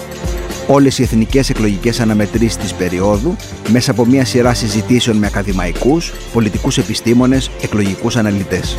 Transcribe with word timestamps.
Όλες 0.68 0.98
οι 0.98 1.02
εθνικές 1.02 1.50
εκλογικές 1.50 2.00
αναμετρήσεις 2.00 2.56
της 2.56 2.74
περίοδου 2.74 3.36
μέσα 3.68 3.90
από 3.90 4.04
μια 4.04 4.24
σειρά 4.24 4.54
συζητήσεων 4.54 5.16
με 5.16 5.26
ακαδημαϊκούς, 5.26 6.12
πολιτικούς 6.32 6.78
επιστήμονες, 6.78 7.50
εκλογικούς 7.62 8.16
αναλυτές. 8.16 8.76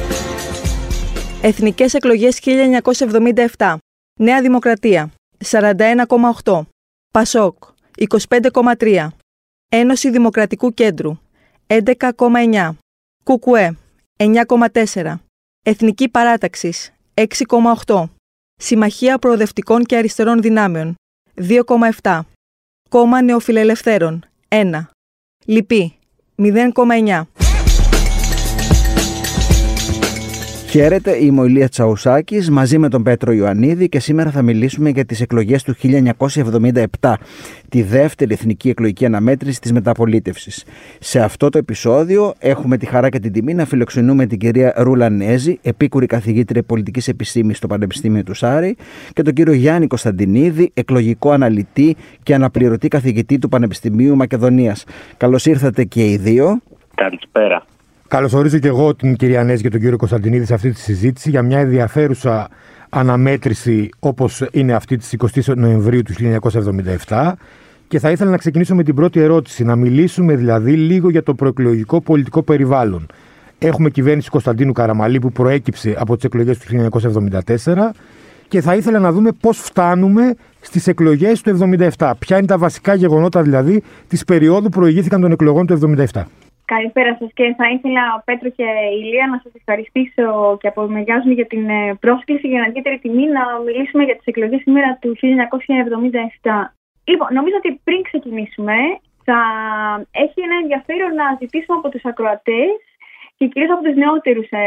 Εθνικές 1.42 1.94
εκλογές 1.94 2.40
1977 3.58 3.78
Νέα 4.20 4.42
Δημοκρατία. 4.42 5.12
41,8 5.46 6.62
Πασόκ. 7.12 7.56
25,3 8.78 9.08
Ένωση 9.70 10.10
Δημοκρατικού 10.10 10.74
Κέντρου 10.74 11.18
11,9 11.68 12.72
Κουκουέ 13.24 13.78
9,4 14.18 15.16
Εθνική 15.64 16.10
Παράταξης 16.10 16.94
6,8 17.14 18.04
Συμμαχία 18.56 19.18
Προοδευτικών 19.18 19.84
και 19.84 19.98
Αριστερών 19.98 20.42
Δυνάμεων 20.42 20.96
2,7 22.02 22.20
Κόμμα 22.90 23.22
Νεοφιλελευθέρων 23.22 24.26
1 24.48 24.86
Λυπή 25.46 25.98
0,9 26.38 27.24
Χαίρετε, 30.76 31.24
είμαι 31.24 31.42
ο 31.42 31.46
Ηλίας 31.46 31.70
Τσαουσάκης 31.70 32.50
μαζί 32.50 32.78
με 32.78 32.90
τον 32.90 33.04
Πέτρο 33.04 33.32
Ιωαννίδη 33.32 33.90
και 33.90 34.00
σήμερα 34.00 34.32
θα 34.32 34.42
μιλήσουμε 34.42 34.90
για 34.90 35.06
τις 35.06 35.22
εκλογές 35.22 35.64
του 35.64 35.76
1977, 37.00 37.14
τη 37.70 37.82
δεύτερη 37.82 38.34
εθνική 38.34 38.70
εκλογική 38.70 39.06
αναμέτρηση 39.06 39.62
της 39.62 39.72
μεταπολίτευσης. 39.72 40.66
Σε 41.00 41.20
αυτό 41.20 41.50
το 41.50 41.58
επεισόδιο 41.58 42.34
έχουμε 42.40 42.78
τη 42.78 42.86
χαρά 42.86 43.10
και 43.10 43.20
την 43.20 43.32
τιμή 43.32 43.54
να 43.54 43.66
φιλοξενούμε 43.66 44.26
την 44.26 44.38
κυρία 44.38 44.74
Ρούλα 44.78 45.10
Νέζη, 45.10 45.60
επίκουρη 45.62 46.06
καθηγήτρια 46.06 46.64
πολιτικής 46.64 47.08
επιστήμης 47.08 47.58
στο 47.58 47.68
Πανεπιστήμιο 47.68 48.24
του 48.24 48.34
Σάρη, 48.34 48.76
και 49.14 49.22
τον 49.22 49.34
κύριο 49.34 49.54
Γιάννη 49.54 49.88
Κωνσταντινίδη, 49.88 50.72
εκλογικό 50.74 51.32
αναλυτή 51.32 51.96
και 52.24 52.34
αναπληρωτή 52.34 52.88
καθηγητή 52.88 53.38
του 53.38 53.50
Πανεπιστημίου 53.50 54.16
Μακεδονίας. 54.16 54.84
Καλώς 55.18 55.46
ήρθατε 55.46 55.84
και 55.84 56.10
οι 56.10 56.18
δύο. 56.18 56.62
Καλησπέρα. 56.96 57.66
Καλωσορίζω 58.08 58.60
και 58.60 58.68
εγώ 58.68 58.96
την 58.96 59.16
κυρία 59.16 59.44
Νέζη 59.44 59.62
και 59.62 59.70
τον 59.70 59.80
κύριο 59.80 59.98
Κωνσταντινίδη 59.98 60.46
σε 60.46 60.54
αυτή 60.54 60.72
τη 60.72 60.80
συζήτηση 60.80 61.30
για 61.30 61.42
μια 61.42 61.60
ενδιαφέρουσα 61.60 62.50
αναμέτρηση 62.90 63.90
όπως 64.00 64.44
είναι 64.52 64.74
αυτή 64.74 64.98
της 64.98 65.16
20 65.46 65.56
Νοεμβρίου 65.56 66.02
του 66.02 66.14
1977 67.08 67.32
και 67.88 68.00
θα 68.00 68.12
ήθελα 68.12 68.30
να 68.32 68.38
ξεκινήσω 68.38 68.76
με 68.76 68.84
την 68.84 68.96
πρώτη 68.96 69.20
ερώτηση, 69.20 69.64
να 69.64 69.76
μιλήσουμε 69.76 70.36
δηλαδή 70.36 70.72
λίγο 70.72 71.10
για 71.10 71.24
το 71.24 71.34
προεκλογικό 71.34 72.02
πολιτικό 72.02 72.42
περιβάλλον. 72.42 73.08
Έχουμε 73.60 73.90
κυβέρνηση 73.90 74.30
Κωνσταντίνου 74.30 74.72
Καραμαλή 74.72 75.20
που 75.20 75.32
προέκυψε 75.32 75.96
από 75.98 76.16
τις 76.16 76.24
εκλογές 76.24 76.58
του 76.58 76.90
1974 77.66 77.74
και 78.48 78.62
θα 78.62 78.76
ήθελα 78.76 79.00
να 79.00 79.12
δούμε 79.12 79.32
πώς 79.32 79.58
φτάνουμε 79.58 80.36
στις 80.62 80.88
εκλογές 80.88 81.42
του 81.42 81.58
1977. 81.98 82.12
Ποια 82.20 82.38
είναι 82.38 82.48
τα 82.48 82.58
βασικά 82.58 82.96
γεγονότα 82.96 83.42
δηλαδή 83.42 83.84
της 84.08 84.24
περίοδου 84.24 84.70
που 84.70 84.80
προηγήθηκαν 84.80 85.22
των 85.22 85.32
εκλογών 85.32 85.66
του 85.66 85.96
1977. 86.12 86.22
Καλησπέρα 86.66 87.16
σας 87.20 87.30
και 87.34 87.54
θα 87.58 87.70
ήθελα, 87.70 88.04
Πέτρο 88.26 88.50
και 88.50 88.68
Ηλία, 89.00 89.28
να 89.28 89.40
σας 89.44 89.54
ευχαριστήσω 89.60 90.58
και 90.62 90.68
από 90.68 90.82
μεριά 90.88 91.22
μου 91.26 91.32
για 91.32 91.46
την 91.46 91.70
ε, 91.70 91.96
πρόσκληση 92.04 92.48
για 92.48 92.60
να 92.60 92.68
ιδιαίτερη 92.68 93.00
τιμή 93.00 93.26
να 93.38 93.44
μιλήσουμε 93.66 94.04
για 94.04 94.16
τις 94.16 94.26
εκλογές 94.26 94.62
σήμερα 94.62 94.98
του 95.02 95.16
1977. 95.20 96.52
Λοιπόν, 97.04 97.28
νομίζω 97.38 97.56
ότι 97.62 97.82
πριν 97.84 98.02
ξεκινήσουμε, 98.02 98.76
θα 99.28 99.40
έχει 100.12 100.40
ένα 100.48 100.56
ενδιαφέρον 100.62 101.14
να 101.22 101.26
ζητήσουμε 101.40 101.78
από 101.78 101.90
τους 101.90 102.06
ακροατές 102.12 102.78
και 103.38 103.48
κυρίως 103.48 103.72
από 103.72 103.84
τους 103.84 103.96
νεότερους 103.96 104.50
ε, 104.50 104.64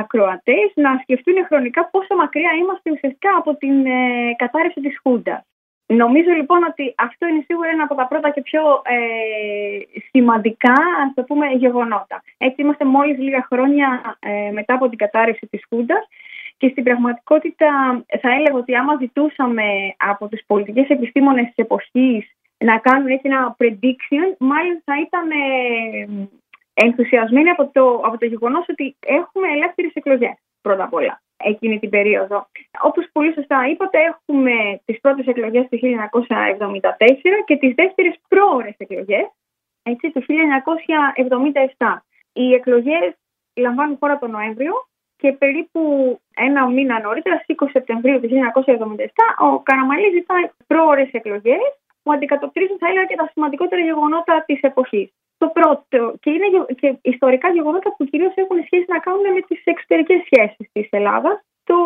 ακροατές 0.00 0.68
να 0.74 0.90
σκεφτούν 1.02 1.36
χρονικά 1.48 1.80
πόσο 1.92 2.14
μακριά 2.22 2.52
είμαστε 2.60 2.90
ουσιαστικά 2.90 3.30
από 3.40 3.50
την 3.56 3.86
ε, 3.86 3.98
κατάρρευση 4.42 4.80
της 4.80 4.98
Χούντας. 5.02 5.51
Νομίζω 5.96 6.30
λοιπόν 6.30 6.62
ότι 6.62 6.94
αυτό 6.96 7.26
είναι 7.26 7.44
σίγουρα 7.46 7.68
ένα 7.68 7.82
από 7.82 7.94
τα 7.94 8.06
πρώτα 8.06 8.30
και 8.30 8.40
πιο 8.40 8.62
ε, 8.84 10.00
σημαντικά 10.10 10.76
ας 11.06 11.14
το 11.14 11.22
πούμε 11.22 11.46
γεγονότα. 11.46 12.22
Έτσι 12.38 12.62
είμαστε 12.62 12.84
μόλις 12.84 13.18
λίγα 13.18 13.46
χρόνια 13.50 14.16
ε, 14.20 14.50
μετά 14.52 14.74
από 14.74 14.88
την 14.88 14.98
κατάρρευση 14.98 15.46
της 15.46 15.62
Χούντας 15.68 16.08
και 16.56 16.68
στην 16.68 16.84
πραγματικότητα 16.84 17.68
θα 18.20 18.30
έλεγα 18.32 18.56
ότι 18.56 18.74
άμα 18.74 18.96
ζητούσαμε 18.96 19.64
από 19.96 20.28
τους 20.28 20.40
πολιτικές 20.46 20.88
επιστήμονες 20.88 21.44
της 21.44 21.64
εποχής 21.64 22.30
να 22.58 22.78
κάνουν 22.78 23.08
έτσι 23.08 23.28
ένα 23.28 23.56
prediction 23.58 24.26
μάλλον 24.38 24.82
θα 24.84 24.94
ήταν 25.06 25.30
ε, 25.30 26.28
ενθουσιασμένοι 26.74 27.48
από 27.50 27.70
το, 27.72 28.00
από 28.04 28.18
το 28.18 28.26
γεγονός 28.26 28.64
ότι 28.68 28.96
έχουμε 29.00 29.48
ελεύθερες 29.48 29.92
εκλογές 29.94 30.36
πρώτα 30.62 30.84
απ' 30.84 30.94
όλα 30.94 31.22
εκείνη 31.44 31.78
την 31.78 31.90
περίοδο. 31.90 32.46
Όπως 32.82 33.08
πολύ 33.12 33.32
σωστά 33.32 33.66
είπατε, 33.68 33.98
έχουμε 33.98 34.80
τις 34.84 35.00
πρώτες 35.00 35.26
εκλογές 35.26 35.66
του 35.68 35.78
1974 35.78 37.44
και 37.44 37.56
τις 37.56 37.74
δεύτερες 37.74 38.14
πρόορες 38.28 38.74
εκλογές 38.78 39.26
έτσι, 39.82 40.10
το 40.10 40.20
1977. 40.20 42.04
Οι 42.32 42.54
εκλογές 42.54 43.14
λαμβάνουν 43.54 43.96
χώρα 44.00 44.18
τον 44.18 44.30
Νοέμβριο 44.30 44.72
και 45.16 45.32
περίπου 45.32 45.80
ένα 46.34 46.68
μήνα 46.68 47.00
νωρίτερα, 47.00 47.36
στις 47.36 47.54
20 47.58 47.68
Σεπτεμβρίου 47.70 48.20
του 48.20 48.28
1977, 48.28 49.08
ο 49.38 49.60
Καραμαλής 49.60 50.12
ζητάει 50.12 50.44
πρόορες 50.66 51.08
εκλογές 51.12 51.62
που 52.02 52.12
αντικατοπτρίζουν, 52.12 52.78
θα 52.78 52.88
έλεγα, 52.88 53.04
και 53.04 53.14
τα 53.16 53.28
σημαντικότερα 53.32 53.82
γεγονότα 53.82 54.44
της 54.46 54.60
εποχής. 54.60 55.12
Το 55.42 55.48
πρώτο, 55.48 56.14
και 56.20 56.30
είναι 56.30 56.48
και 56.80 56.98
ιστορικά 57.02 57.48
γεγονότα 57.48 57.94
που 57.96 58.04
κυρίως 58.04 58.32
έχουν 58.34 58.58
σχέση 58.64 58.84
να 58.88 58.98
κάνουν 58.98 59.32
με 59.32 59.40
τις 59.48 59.60
εξωτερικές 59.64 60.20
σχέσεις 60.24 60.66
της 60.72 60.86
Ελλάδας. 60.90 61.36
Το 61.64 61.76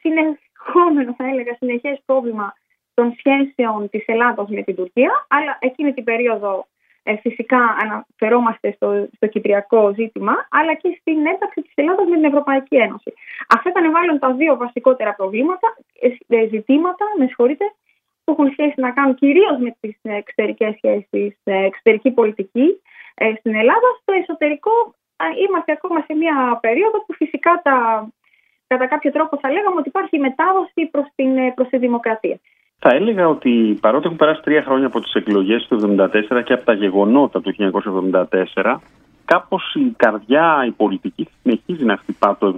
συνεχόμενο, 0.00 1.14
θα 1.18 1.24
έλεγα, 1.30 1.54
συνεχές 1.54 2.02
πρόβλημα 2.04 2.54
των 2.94 3.14
σχέσεων 3.18 3.88
της 3.90 4.04
Ελλάδα 4.06 4.46
με 4.48 4.62
την 4.62 4.74
Τουρκία, 4.74 5.26
αλλά 5.28 5.58
εκείνη 5.60 5.92
την 5.92 6.04
περίοδο 6.04 6.66
ε, 7.02 7.16
φυσικά 7.16 7.76
αναφερόμαστε 7.82 8.72
στο, 8.76 9.08
στο 9.16 9.26
κυπριακό 9.26 9.92
ζήτημα, 9.94 10.34
αλλά 10.50 10.74
και 10.74 10.98
στην 11.00 11.26
ένταξη 11.26 11.62
της 11.62 11.72
Ελλάδας 11.74 12.06
με 12.08 12.14
την 12.14 12.24
Ευρωπαϊκή 12.24 12.76
Ένωση. 12.76 13.12
Αυτά 13.54 13.68
ήταν 13.70 13.90
μάλλον 13.90 14.18
τα 14.18 14.32
δύο 14.32 14.56
βασικότερα 14.56 15.14
προβλήματα, 15.14 15.76
ε, 16.00 16.36
ε, 16.36 16.46
ζητήματα, 16.46 17.04
με 17.18 17.26
συγχωρείτε, 17.26 17.64
που 18.24 18.32
έχουν 18.32 18.50
σχέση 18.50 18.74
να 18.76 18.90
κάνουν 18.90 19.14
κυρίως 19.14 19.58
με 19.58 19.76
τις 19.80 19.96
εξωτερικές 20.02 20.74
σχέσεις, 20.74 21.36
εξωτερική 21.44 22.10
πολιτική 22.10 22.66
ε, 22.68 22.91
στην 23.38 23.54
Ελλάδα. 23.54 23.88
Στο 24.00 24.12
εσωτερικό 24.20 24.94
είμαστε 25.46 25.72
ακόμα 25.72 26.00
σε 26.06 26.14
μια 26.14 26.58
περίοδο 26.60 26.98
που 27.04 27.12
φυσικά 27.12 27.60
τα, 27.64 27.76
κατά 28.66 28.86
κάποιο 28.86 29.10
τρόπο 29.12 29.38
θα 29.42 29.50
λέγαμε 29.50 29.76
ότι 29.78 29.88
υπάρχει 29.88 30.18
μετάβαση 30.18 30.88
προς, 30.90 31.06
την, 31.14 31.36
ε, 31.36 31.52
προς 31.54 31.68
τη 31.68 31.78
δημοκρατία. 31.78 32.38
Θα 32.78 32.94
έλεγα 32.94 33.28
ότι 33.28 33.78
παρότι 33.80 34.06
έχουν 34.06 34.16
περάσει 34.16 34.42
τρία 34.42 34.62
χρόνια 34.62 34.86
από 34.86 35.00
τις 35.00 35.14
εκλογές 35.14 35.66
του 35.68 35.78
1974 35.78 36.42
και 36.44 36.52
από 36.52 36.64
τα 36.64 36.72
γεγονότα 36.72 37.40
του 37.40 37.54
1974, 38.54 38.80
κάπως 39.24 39.74
η 39.74 39.94
καρδιά, 39.96 40.64
η 40.66 40.70
πολιτική 40.70 41.28
συνεχίζει 41.42 41.84
να 41.84 41.96
χτυπά 41.96 42.36
το 42.36 42.56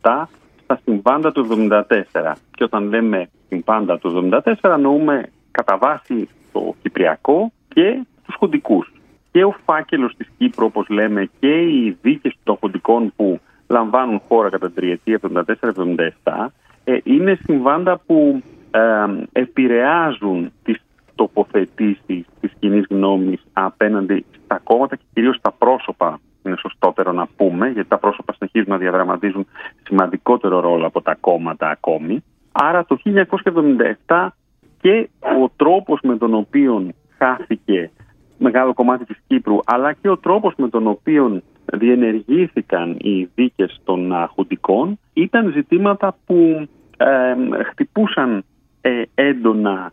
1977 0.00 0.28
στα 0.62 0.80
συμβάντα 0.84 1.32
του 1.32 1.46
1974. 1.50 2.32
Και 2.50 2.64
όταν 2.64 2.88
λέμε 2.88 3.30
συμβάντα 3.48 3.98
του 3.98 4.30
1974 4.62 4.76
νοούμε 4.78 5.30
κατά 5.50 5.76
βάση 5.76 6.28
το 6.52 6.74
Κυπριακό 6.82 7.52
και 7.68 8.06
τους 8.26 8.34
χοντικούς 8.34 8.95
και 9.36 9.44
ο 9.44 9.54
φάκελος 9.64 10.16
της 10.16 10.28
Κύπρου 10.38 10.66
όπως 10.66 10.88
λέμε 10.88 11.28
και 11.38 11.60
οι 11.60 11.96
δίκες 12.02 12.34
των 12.44 12.56
χοντικών 12.60 13.12
που 13.16 13.40
λαμβάνουν 13.66 14.20
χώρα 14.28 14.50
κατά 14.50 14.66
την 14.66 14.74
τριετία 14.74 15.20
74-77 16.24 16.46
ε, 16.84 16.98
είναι 17.04 17.38
συμβάντα 17.42 18.00
που 18.06 18.42
ε, 18.70 18.80
επηρεάζουν 19.32 20.52
τις 20.62 20.76
τοποθετήσεις 21.14 22.24
της 22.40 22.52
κοινή 22.58 22.82
γνώμης 22.90 23.42
απέναντι 23.52 24.24
στα 24.44 24.60
κόμματα 24.64 24.96
και 24.96 25.04
κυρίως 25.12 25.36
στα 25.36 25.50
πρόσωπα 25.50 26.20
είναι 26.42 26.56
σωστότερο 26.58 27.12
να 27.12 27.26
πούμε, 27.36 27.68
γιατί 27.68 27.88
τα 27.88 27.98
πρόσωπα 27.98 28.32
συνεχίζουν 28.32 28.68
να 28.68 28.78
διαδραματίζουν 28.78 29.46
σημαντικότερο 29.82 30.60
ρόλο 30.60 30.86
από 30.86 31.02
τα 31.02 31.14
κόμματα 31.20 31.68
ακόμη. 31.68 32.24
Άρα 32.52 32.84
το 32.84 32.98
1977 34.06 34.28
και 34.80 35.08
ο 35.20 35.50
τρόπος 35.56 36.00
με 36.02 36.16
τον 36.16 36.34
οποίο 36.34 36.88
χάθηκε 37.18 37.90
μεγάλο 38.38 38.74
κομμάτι 38.74 39.04
της 39.04 39.16
Κύπρου, 39.26 39.58
αλλά 39.64 39.92
και 39.92 40.08
ο 40.08 40.18
τρόπος 40.18 40.54
με 40.56 40.68
τον 40.68 40.86
οποίο 40.86 41.42
διενεργήθηκαν 41.64 42.96
οι 42.98 43.28
δίκες 43.34 43.80
των 43.84 44.12
χουντικών 44.34 44.98
ήταν 45.12 45.52
ζητήματα 45.52 46.16
που 46.26 46.68
χτυπούσαν 47.70 48.44
ε, 48.80 49.02
έντονα 49.14 49.92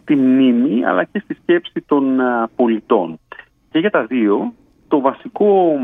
στη 0.00 0.16
μνήμη 0.16 0.84
αλλά 0.84 1.04
και 1.04 1.18
στη 1.18 1.34
σκέψη 1.34 1.84
των 1.86 2.20
πολιτών. 2.56 3.18
Και 3.70 3.78
για 3.78 3.90
τα 3.90 4.04
δύο 4.04 4.52
το 4.88 5.00
βασικό 5.00 5.78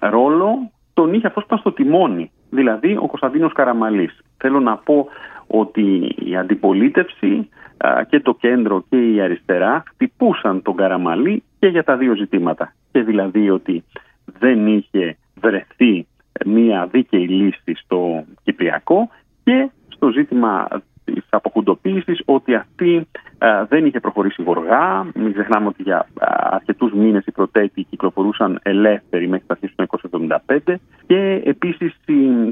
ρόλο 0.00 0.70
τον 0.94 1.14
είχε 1.14 1.26
αυτός 1.26 1.42
που 1.42 1.54
ήταν 1.54 1.58
στο 1.58 1.72
τιμόνι, 1.72 2.30
δηλαδή 2.50 2.96
ο 2.96 3.06
Κωνσταντίνος 3.06 3.52
Καραμαλής. 3.52 4.20
Θέλω 4.36 4.60
να 4.60 4.76
πω 4.76 5.08
ότι 5.46 6.14
η 6.18 6.36
αντιπολίτευση 6.36 7.48
και 8.08 8.20
το 8.20 8.34
κέντρο 8.34 8.84
και 8.88 9.12
η 9.12 9.20
αριστερά 9.20 9.82
χτυπούσαν 9.86 10.62
τον 10.62 10.76
Καραμαλή 10.76 11.42
και 11.58 11.66
για 11.66 11.84
τα 11.84 11.96
δύο 11.96 12.14
ζητήματα. 12.14 12.74
Και 12.92 13.02
δηλαδή 13.02 13.50
ότι 13.50 13.84
δεν 14.38 14.66
είχε 14.66 15.16
βρεθεί 15.34 16.06
μια 16.44 16.86
δίκαιη 16.86 17.28
λύση 17.28 17.74
στο 17.74 18.24
Κυπριακό 18.42 19.08
και 19.44 19.70
στο 19.88 20.10
ζήτημα 20.10 20.68
της 21.12 21.24
αποκουντοποίησης 21.30 22.22
ότι 22.24 22.54
αυτή 22.54 23.08
δεν 23.68 23.86
είχε 23.86 24.00
προχωρήσει 24.00 24.42
γοργά. 24.42 25.06
Μην 25.14 25.32
ξεχνάμε 25.32 25.66
ότι 25.66 25.82
για 25.82 26.06
αρκετούς 26.50 26.92
μήνες 26.92 27.26
οι 27.26 27.30
πρωτέτοι 27.30 27.82
κυκλοφορούσαν 27.82 28.58
ελεύθεροι 28.62 29.28
μέχρι 29.28 29.46
τα 29.46 29.58
αρχές 29.60 29.88
του 30.10 30.28
1975 30.66 30.74
και 31.06 31.42
επίσης 31.44 31.94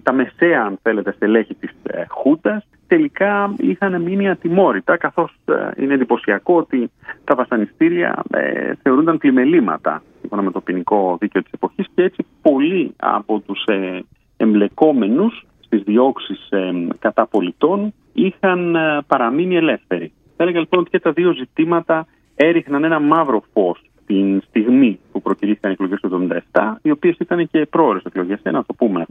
τα 0.03 0.13
μεσαία 0.13 0.63
αν 0.63 0.79
θέλετε 0.83 1.13
στελέχη 1.13 1.55
της 1.55 1.71
ε, 1.83 2.05
Χούντας 2.09 2.67
τελικά 2.87 3.55
είχαν 3.59 4.03
μείνει 4.03 4.29
ατιμόρυτα 4.29 4.97
καθώς 4.97 5.37
ε, 5.45 5.83
είναι 5.83 5.95
εντυπωσιακό 5.95 6.57
ότι 6.57 6.91
τα 7.25 7.35
βασανιστήρια 7.35 8.23
ε, 8.31 8.73
θεωρούνταν 8.83 9.19
πλημελήματα 9.19 10.03
σύμφωνα 10.21 10.43
με 10.43 10.51
το 10.51 10.61
ποινικό 10.61 11.17
δίκαιο 11.21 11.43
της 11.43 11.53
εποχής 11.53 11.87
και 11.95 12.03
έτσι 12.03 12.27
πολλοί 12.43 12.95
από 12.97 13.41
τους 13.41 13.65
ε, 13.65 14.01
εμπλεκόμενους 14.37 15.47
στις 15.61 15.83
διώξεις 15.83 16.49
ε, 16.51 16.73
κατά 16.99 17.27
πολιτών 17.27 17.95
είχαν 18.15 18.75
ε, 18.75 19.01
παραμείνει 19.07 19.57
ελεύθεροι. 19.57 20.13
Θα 20.37 20.43
έλεγα 20.43 20.59
λοιπόν 20.59 20.81
ότι 20.81 20.91
και 20.91 21.01
τα 21.01 21.13
δύο 21.13 21.33
ζητήματα 21.33 22.07
έριχναν 22.35 22.85
ένα 22.85 23.01
μαύρο 23.01 23.43
φως 23.53 23.81
την 24.07 24.43
στιγμή 24.49 24.99
που 25.13 25.23
προκυρήθηκαν 25.23 25.71
οι 25.71 25.73
εκλογές 25.75 26.01
του 26.01 26.29
1977, 26.53 26.61
οι 26.83 26.91
οποίες 26.91 27.17
ήταν 27.19 27.49
και 27.51 27.67
πρόορες 27.71 28.03
εκλογές, 28.05 28.41
να 28.45 28.65
το 28.65 28.75
πούμε 28.75 29.05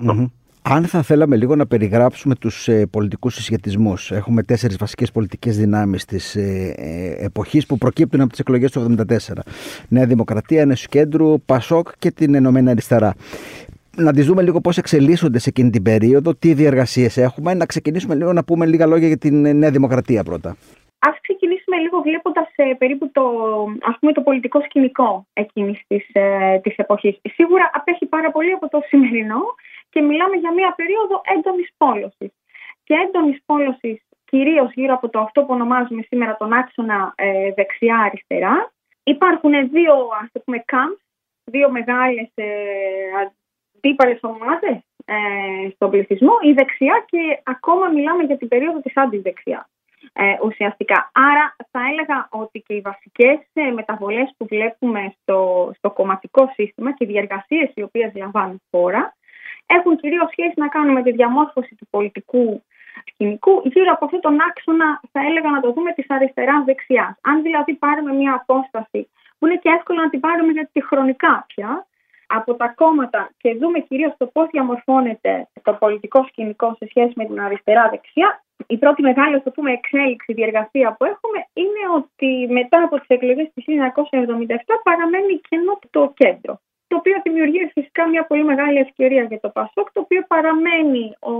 Αν 0.61 0.85
θα 0.85 1.01
θέλαμε 1.01 1.35
λίγο 1.35 1.55
να 1.55 1.65
περιγράψουμε 1.65 2.35
τους 2.35 2.67
ε, 2.67 2.85
πολιτικούς 2.85 3.33
συσχετισμούς, 3.33 4.11
έχουμε 4.11 4.44
τέσσερις 4.44 4.77
βασικές 4.77 5.11
πολιτικές 5.11 5.57
δυνάμεις 5.57 6.05
της 6.05 6.35
ε, 6.35 6.73
ε, 6.77 7.25
εποχής 7.25 7.65
που 7.65 7.77
προκύπτουν 7.77 8.21
από 8.21 8.29
τις 8.29 8.39
εκλογές 8.39 8.71
του 8.71 8.95
1974. 9.07 9.15
Νέα 9.88 10.05
Δημοκρατία, 10.05 10.61
Ένωση 10.61 10.88
Κέντρου, 10.88 11.41
Πασόκ 11.45 11.88
και 12.00 12.11
την 12.11 12.35
Ενωμένη 12.35 12.69
Αριστερά 12.69 13.13
να 13.97 14.13
τις 14.13 14.25
δούμε 14.25 14.41
λίγο 14.41 14.61
πώς 14.61 14.77
εξελίσσονται 14.77 15.39
σε 15.39 15.49
εκείνη 15.49 15.69
την 15.69 15.83
περίοδο, 15.83 16.35
τι 16.35 16.53
διεργασίες 16.53 17.17
έχουμε. 17.17 17.53
Να 17.53 17.65
ξεκινήσουμε 17.65 18.15
λίγο 18.15 18.33
να 18.33 18.43
πούμε 18.43 18.65
λίγα 18.65 18.85
λόγια 18.85 19.07
για 19.07 19.17
την 19.17 19.57
Νέα 19.57 19.71
Δημοκρατία 19.71 20.23
πρώτα. 20.23 20.55
Ας 20.99 21.19
ξεκινήσουμε 21.21 21.77
λίγο 21.77 22.01
βλέποντας 22.01 22.47
ε, 22.55 22.73
περίπου 22.77 23.11
το, 23.11 23.23
ας 23.81 23.95
πούμε, 23.99 24.11
το 24.11 24.21
πολιτικό 24.21 24.61
σκηνικό 24.61 25.25
εκείνης 25.33 25.81
της, 25.87 26.09
ε, 26.11 26.59
της 26.63 26.75
εποχής. 26.75 27.19
Σίγουρα 27.33 27.69
απέχει 27.73 28.05
πάρα 28.05 28.31
πολύ 28.31 28.51
από 28.51 28.69
το 28.69 28.79
σημερινό 28.87 29.41
και 29.89 30.01
μιλάμε 30.01 30.35
για 30.35 30.53
μια 30.53 30.73
περίοδο 30.75 31.21
έντονης 31.35 31.69
πόλωσης. 31.77 32.31
Και 32.83 32.93
έντονης 32.93 33.39
πόλωσης 33.45 34.01
κυρίως 34.25 34.73
γύρω 34.73 34.93
από 34.93 35.09
το 35.09 35.19
αυτό 35.19 35.41
που 35.41 35.53
ονομάζουμε 35.53 36.01
σήμερα 36.07 36.35
τον 36.37 36.53
άξονα 36.53 37.13
ε, 37.15 37.53
δεξιά-αριστερά. 37.55 38.71
Υπάρχουν 39.03 39.51
δύο, 39.69 39.93
ας 40.21 40.29
το 40.31 40.39
πούμε, 40.39 40.63
camps, 40.71 41.03
δύο 41.43 41.71
μεγάλες 41.71 42.29
ε, 42.35 42.45
αντίπαλες 43.83 44.19
ομάδες 44.21 44.77
ε, 45.06 45.69
στον 45.75 45.89
πληθυσμό, 45.89 46.33
η 46.41 46.51
δεξιά 46.53 47.06
και 47.06 47.41
ακόμα 47.44 47.88
μιλάμε 47.88 48.24
για 48.24 48.38
την 48.38 48.47
περίοδο 48.47 48.80
της 48.80 48.97
αντιδεξιά. 48.97 49.68
Ε, 50.13 50.35
ουσιαστικά. 50.44 51.12
Άρα 51.13 51.56
θα 51.71 51.80
έλεγα 51.91 52.27
ότι 52.31 52.63
και 52.68 52.74
οι 52.74 52.81
βασικές 52.81 53.39
ε, 53.53 53.71
μεταβολές 53.71 54.33
που 54.38 54.45
βλέπουμε 54.45 55.13
στο, 55.21 55.71
στο 55.77 55.91
κομματικό 55.91 56.51
σύστημα 56.53 56.94
και 56.94 57.03
οι 57.03 57.07
διεργασίες 57.07 57.71
οι 57.74 57.81
οποίες 57.83 58.12
λαμβάνουν 58.15 58.62
χώρα 58.71 59.15
έχουν 59.65 59.97
κυρίως 59.97 60.29
σχέση 60.31 60.53
να 60.56 60.68
κάνουν 60.68 60.91
με 60.91 61.03
τη 61.03 61.12
διαμόρφωση 61.12 61.75
του 61.75 61.88
πολιτικού 61.89 62.63
σκηνικού 63.06 63.62
γύρω 63.65 63.91
από 63.91 64.06
αυτόν 64.06 64.21
τον 64.21 64.38
άξονα 64.50 65.01
θα 65.12 65.19
έλεγα 65.27 65.50
να 65.50 65.62
το 65.62 65.71
δούμε 65.71 65.91
της 65.91 66.06
αριστεράς 66.09 66.63
δεξιάς. 66.63 67.13
Αν 67.21 67.41
δηλαδή 67.41 67.74
πάρουμε 67.74 68.13
μια 68.13 68.33
απόσταση 68.33 69.09
που 69.38 69.47
είναι 69.47 69.57
και 69.57 69.69
εύκολο 69.77 70.01
να 70.01 70.09
την 70.09 70.19
πάρουμε 70.19 70.51
γιατί 70.51 70.83
χρονικά 70.83 71.45
πια 71.47 71.86
από 72.27 72.55
τα 72.55 72.67
κόμματα 72.67 73.29
και 73.37 73.55
δούμε 73.55 73.79
κυρίως 73.79 74.13
το 74.17 74.25
πώς 74.25 74.49
διαμορφώνεται 74.51 75.47
το 75.61 75.73
πολιτικό 75.73 76.25
σκηνικό 76.27 76.75
σε 76.79 76.85
σχέση 76.89 77.13
με 77.15 77.25
την 77.25 77.41
αριστερά-δεξιά, 77.41 78.43
η 78.67 78.77
πρώτη 78.77 79.01
μεγάλη 79.01 79.41
το 79.41 79.51
πούμε, 79.51 79.71
εξέλιξη, 79.71 80.33
διεργασία 80.33 80.95
που 80.97 81.05
έχουμε 81.05 81.39
είναι 81.53 81.83
ότι 81.95 82.47
μετά 82.53 82.83
από 82.83 82.99
τις 82.99 83.07
εκλογές 83.07 83.47
του 83.53 83.63
1977 83.65 84.55
παραμένει 84.83 85.41
κενό 85.49 85.79
το 85.89 86.13
κέντρο. 86.15 86.59
Το 86.87 86.95
οποίο 86.95 87.21
δημιουργεί 87.23 87.71
φυσικά 87.73 88.07
μια 88.07 88.25
πολύ 88.25 88.43
μεγάλη 88.43 88.77
ευκαιρία 88.77 89.23
για 89.23 89.39
το 89.39 89.49
ΠΑΣΟΚ, 89.49 89.91
το 89.91 89.99
οποίο 89.99 90.21
παραμένει 90.27 91.15
ο 91.19 91.33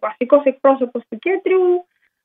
βασικός 0.00 0.44
εκπρόσωπος 0.44 1.02
του 1.08 1.18
κέντρου 1.18 1.60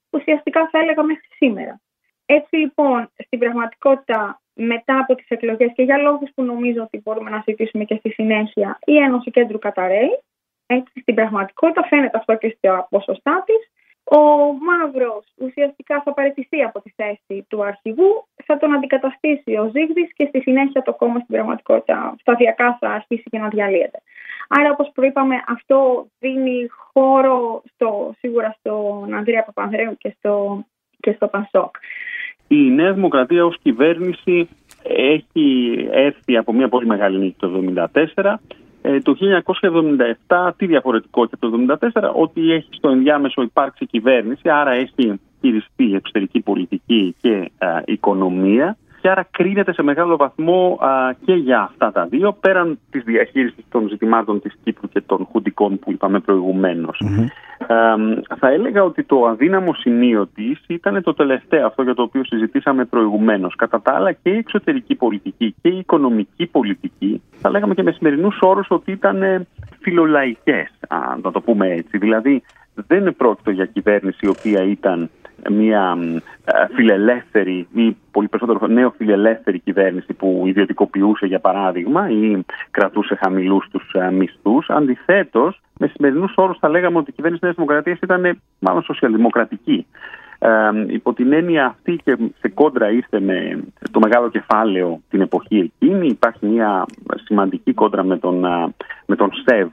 ουσιαστικά 0.09 0.69
θα 0.71 0.79
έλεγα 0.79 1.03
μέχρι 1.03 1.27
σήμερα. 1.35 1.81
Έτσι 2.25 2.55
λοιπόν, 2.55 3.09
στην 3.25 3.39
πραγματικότητα 3.39 4.41
μετά 4.53 4.99
από 4.99 5.15
τις 5.15 5.27
εκλογές 5.27 5.71
και 5.75 5.83
για 5.83 5.97
λόγους 5.97 6.29
που 6.35 6.43
νομίζω 6.43 6.81
ότι 6.81 7.01
μπορούμε 7.03 7.29
να 7.29 7.41
συζητήσουμε 7.41 7.83
και 7.83 7.95
στη 7.95 8.09
συνέχεια 8.09 8.79
η 8.85 8.97
Ένωση 8.97 9.31
Κέντρου 9.31 9.59
καταραίει. 9.59 10.19
Έτσι, 10.65 10.99
στην 11.01 11.15
πραγματικότητα 11.15 11.83
φαίνεται 11.83 12.17
αυτό 12.17 12.35
και 12.35 12.55
στα 12.57 12.87
ποσοστά 12.89 13.43
της. 13.45 13.71
Ο 14.03 14.17
Μαύρος 14.53 15.25
ουσιαστικά 15.37 16.01
θα 16.01 16.13
παραιτηθεί 16.13 16.61
από 16.61 16.81
τη 16.81 16.89
θέση 16.95 17.45
του 17.49 17.63
αρχηγού, 17.63 18.27
θα 18.45 18.57
τον 18.57 18.73
αντικαταστήσει 18.73 19.57
ο 19.57 19.69
Ζήγδης 19.73 20.13
και 20.13 20.25
στη 20.25 20.41
συνέχεια 20.41 20.81
το 20.81 20.93
κόμμα 20.93 21.19
στην 21.19 21.35
πραγματικότητα 21.35 22.15
σταδιακά 22.19 22.77
θα 22.79 22.89
αρχίσει 22.89 23.23
και 23.29 23.37
να 23.37 23.47
διαλύεται. 23.47 24.01
Άρα 24.47 24.71
όπως 24.71 24.91
προείπαμε 24.93 25.43
αυτό 25.47 26.07
δίνει 26.19 26.67
χώρο 26.67 27.63
στο, 27.73 28.13
σίγουρα 28.17 28.55
στον 28.59 29.13
Ανδρέα 29.13 29.43
Παπανδρέου 29.43 29.97
και 29.97 30.15
στο, 30.17 30.65
και 30.99 31.11
στο 31.11 31.27
Πασόκ. 31.27 31.75
Η 32.47 32.55
Νέα 32.55 32.93
Δημοκρατία 32.93 33.45
ως 33.45 33.57
κυβέρνηση 33.61 34.49
έχει 34.83 35.75
έρθει 35.91 36.37
από 36.37 36.53
μια 36.53 36.69
πολύ 36.69 36.85
μεγάλη 36.85 37.19
νίκη 37.19 37.35
το 37.39 37.63
1974. 38.15 38.33
Ε, 38.81 38.99
το 38.99 39.15
1977, 40.27 40.51
τι 40.57 40.65
διαφορετικό 40.65 41.25
και 41.25 41.35
το 41.39 41.51
1974, 41.93 42.11
ότι 42.15 42.51
έχει 42.51 42.67
στο 42.71 42.89
ενδιάμεσο 42.89 43.41
υπάρξει 43.41 43.85
κυβέρνηση, 43.85 44.49
άρα 44.49 44.71
έχει 44.71 45.19
χειριστεί 45.39 45.93
εξωτερική 45.95 46.39
πολιτική 46.39 47.15
και 47.21 47.51
οικονομία 47.85 48.77
και 49.03 49.09
άρα 49.09 49.27
κρίνεται 49.31 49.73
σε 49.73 49.83
μεγάλο 49.83 50.15
βαθμό 50.15 50.79
και 51.25 51.33
για 51.33 51.61
αυτά 51.61 51.91
τα 51.91 52.05
δύο, 52.05 52.33
πέραν 52.33 52.79
της 52.89 53.03
διαχείρισης 53.03 53.65
των 53.69 53.87
ζητημάτων 53.87 54.41
της 54.41 54.53
Κύπρου 54.63 54.89
και 54.89 55.01
των 55.01 55.27
χουντικών 55.31 55.79
που 55.79 55.91
είπαμε 55.91 56.19
θα 58.39 58.49
έλεγα 58.49 58.83
ότι 58.83 59.03
το 59.03 59.25
αδύναμο 59.25 59.73
σημείο 59.73 60.27
της 60.35 60.61
ήταν 60.67 61.03
το 61.03 61.13
τελευταίο, 61.13 61.65
αυτό 61.65 61.83
για 61.83 61.93
το 61.93 62.01
οποίο 62.01 62.25
συζητήσαμε 62.25 62.85
προηγουμένως. 62.85 63.55
Κατά 63.55 63.81
τα 63.81 63.93
άλλα, 63.93 64.11
και 64.11 64.29
η 64.29 64.37
εξωτερική 64.37 64.95
πολιτική 64.95 65.55
και 65.61 65.69
η 65.69 65.77
οικονομική 65.77 66.45
πολιτική, 66.45 67.21
θα 67.37 67.49
λέγαμε 67.49 67.73
και 67.73 67.83
με 67.83 67.91
σημερινούς 67.91 68.37
όρους 68.41 68.67
ότι 68.69 68.91
ήταν 68.91 69.47
φιλολαϊκές, 69.79 70.71
να 71.21 71.31
το 71.31 71.41
πούμε 71.41 71.67
έτσι. 71.67 71.97
Δηλαδή, 71.97 72.43
δεν 72.87 73.15
πρόκειται 73.15 73.51
για 73.51 73.65
κυβέρνηση 73.65 74.19
η 74.21 74.27
οποία 74.27 74.63
ήταν 74.63 75.09
μια 75.49 75.97
ε, 76.45 76.65
φιλελεύθερη 76.73 77.67
ή 77.73 77.97
πολύ 78.11 78.27
περισσότερο 78.27 78.67
νέο 78.67 78.93
φιλελεύθερη 78.97 79.59
κυβέρνηση 79.59 80.13
που 80.13 80.43
ιδιωτικοποιούσε 80.45 81.25
για 81.25 81.39
παράδειγμα 81.39 82.09
ή 82.09 82.45
κρατούσε 82.71 83.15
χαμηλούς 83.15 83.67
τους 83.71 83.91
ε, 83.93 84.11
μισθούς. 84.11 84.69
Αντιθέτως, 84.69 85.61
με 85.83 85.91
σημερινούς 85.93 86.33
όρους 86.35 86.57
θα 86.59 86.69
λέγαμε 86.69 86.97
ότι 86.97 87.09
η 87.09 87.13
κυβέρνηση 87.13 87.45
της 87.45 87.55
Δημοκρατίας 87.55 87.99
ήταν 87.99 88.39
μάλλον 88.59 88.83
σοσιαλδημοκρατική. 88.83 89.85
Ε, 90.39 90.49
υπό 90.87 91.13
την 91.13 91.33
έννοια 91.33 91.65
αυτή 91.65 91.99
και 92.03 92.17
σε 92.39 92.49
κόντρα 92.49 92.91
ήρθε 92.91 93.19
με 93.19 93.63
το 93.91 93.99
μεγάλο 93.99 94.29
κεφάλαιο 94.29 95.01
την 95.09 95.21
εποχή 95.21 95.57
εκείνη. 95.57 96.07
Υπάρχει 96.07 96.45
μια 96.45 96.85
σημαντική 97.23 97.73
κόντρα 97.73 98.03
με 98.03 98.17
τον, 98.17 98.45
ε, 98.45 98.73
με 99.05 99.15
τον 99.15 99.29
ΣΕΒ 99.33 99.67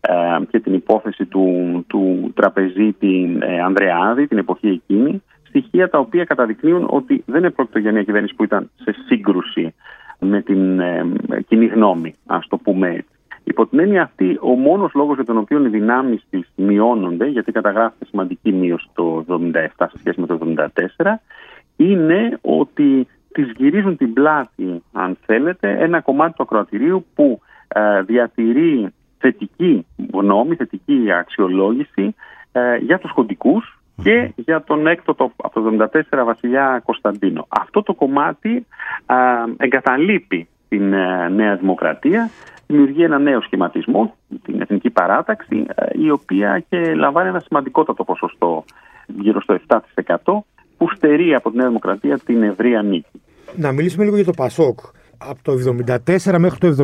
ε, 0.00 0.44
και 0.50 0.60
την 0.60 0.74
υπόθεση 0.74 1.24
του, 1.24 1.44
του 1.86 2.32
τραπεζίτη 2.34 3.38
ε, 3.40 3.60
Ανδρεάδη 3.60 4.26
την 4.26 4.38
εποχή 4.38 4.68
εκείνη, 4.68 5.22
στοιχεία 5.48 5.88
τα 5.88 5.98
οποία 5.98 6.24
καταδεικνύουν 6.24 6.86
ότι 6.90 7.22
δεν 7.26 7.44
επρόκειτο 7.44 7.78
για 7.78 7.92
μια 7.92 8.02
κυβέρνηση 8.02 8.34
που 8.34 8.44
ήταν 8.44 8.70
σε 8.74 8.94
σύγκρουση 9.06 9.74
με 10.18 10.42
την 10.42 10.80
ε, 10.80 11.06
κοινή 11.48 11.66
γνώμη, 11.66 12.14
ας 12.26 12.46
το 12.48 12.56
πούμε 12.56 12.88
έτσι. 12.88 13.15
Υπό 13.48 13.66
την 13.66 13.78
έννοια 13.78 14.02
αυτή, 14.02 14.38
ο 14.40 14.48
μόνος 14.48 14.94
λόγος 14.94 15.14
για 15.14 15.24
τον 15.24 15.36
οποίο 15.36 15.64
οι 15.64 15.68
δυνάμεις 15.68 16.26
της 16.30 16.50
μειώνονται, 16.56 17.26
γιατί 17.26 17.52
καταγράφεται 17.52 18.04
σημαντική 18.04 18.52
μείωση 18.52 18.88
το 18.94 19.24
1977 19.28 19.68
σε 19.76 19.98
σχέση 19.98 20.20
με 20.20 20.26
το 20.26 20.38
1974, 20.96 21.20
είναι 21.76 22.38
ότι 22.40 23.06
τη 23.32 23.42
γυρίζουν 23.42 23.96
την 23.96 24.12
πλάτη, 24.12 24.82
αν 24.92 25.16
θέλετε, 25.26 25.76
ένα 25.78 26.00
κομμάτι 26.00 26.32
του 26.36 26.42
ακροατηρίου 26.42 27.06
που 27.14 27.40
διατηρεί 28.06 28.92
θετική 29.18 29.86
γνώμη, 30.12 30.54
θετική 30.54 31.12
αξιολόγηση 31.12 32.14
ε, 32.52 32.76
για 32.76 32.98
τους 32.98 33.10
χοντικούς 33.10 33.78
και 34.02 34.32
για 34.36 34.62
τον 34.62 34.86
έκτοτο 34.86 35.32
από 35.36 35.60
το 35.60 35.88
1974 35.92 36.24
βασιλιά 36.24 36.82
Κωνσταντίνο. 36.84 37.46
Αυτό 37.48 37.82
το 37.82 37.94
κομμάτι 37.94 38.66
ε, 39.06 39.14
εγκαταλείπει 39.56 40.48
την 40.68 40.92
ε, 40.92 41.28
Νέα 41.28 41.56
Δημοκρατία, 41.56 42.30
δημιουργεί 42.66 43.02
ένα 43.02 43.18
νέο 43.18 43.40
σχηματισμό, 43.40 44.14
την 44.44 44.60
Εθνική 44.60 44.90
Παράταξη, 44.90 45.66
ε, 45.74 45.86
η 45.92 46.10
οποία 46.10 46.64
και 46.68 46.94
λαμβάνει 46.94 47.28
ένα 47.28 47.40
σημαντικότατο 47.40 48.04
ποσοστό, 48.04 48.64
γύρω 49.06 49.40
στο 49.40 49.54
7% 49.54 50.44
που 50.76 50.88
στερεί 50.94 51.34
από 51.34 51.50
τη 51.50 51.56
Νέα 51.56 51.66
Δημοκρατία 51.66 52.18
την 52.18 52.42
ευρεία 52.42 52.82
νίκη. 52.82 53.20
Να 53.56 53.72
μιλήσουμε 53.72 54.04
λίγο 54.04 54.16
για 54.16 54.24
το 54.24 54.32
ΠΑΣΟΚ. 54.36 54.78
Από 55.18 55.38
το 55.42 55.52
1974 56.26 56.38
μέχρι 56.38 56.58
το 56.58 56.74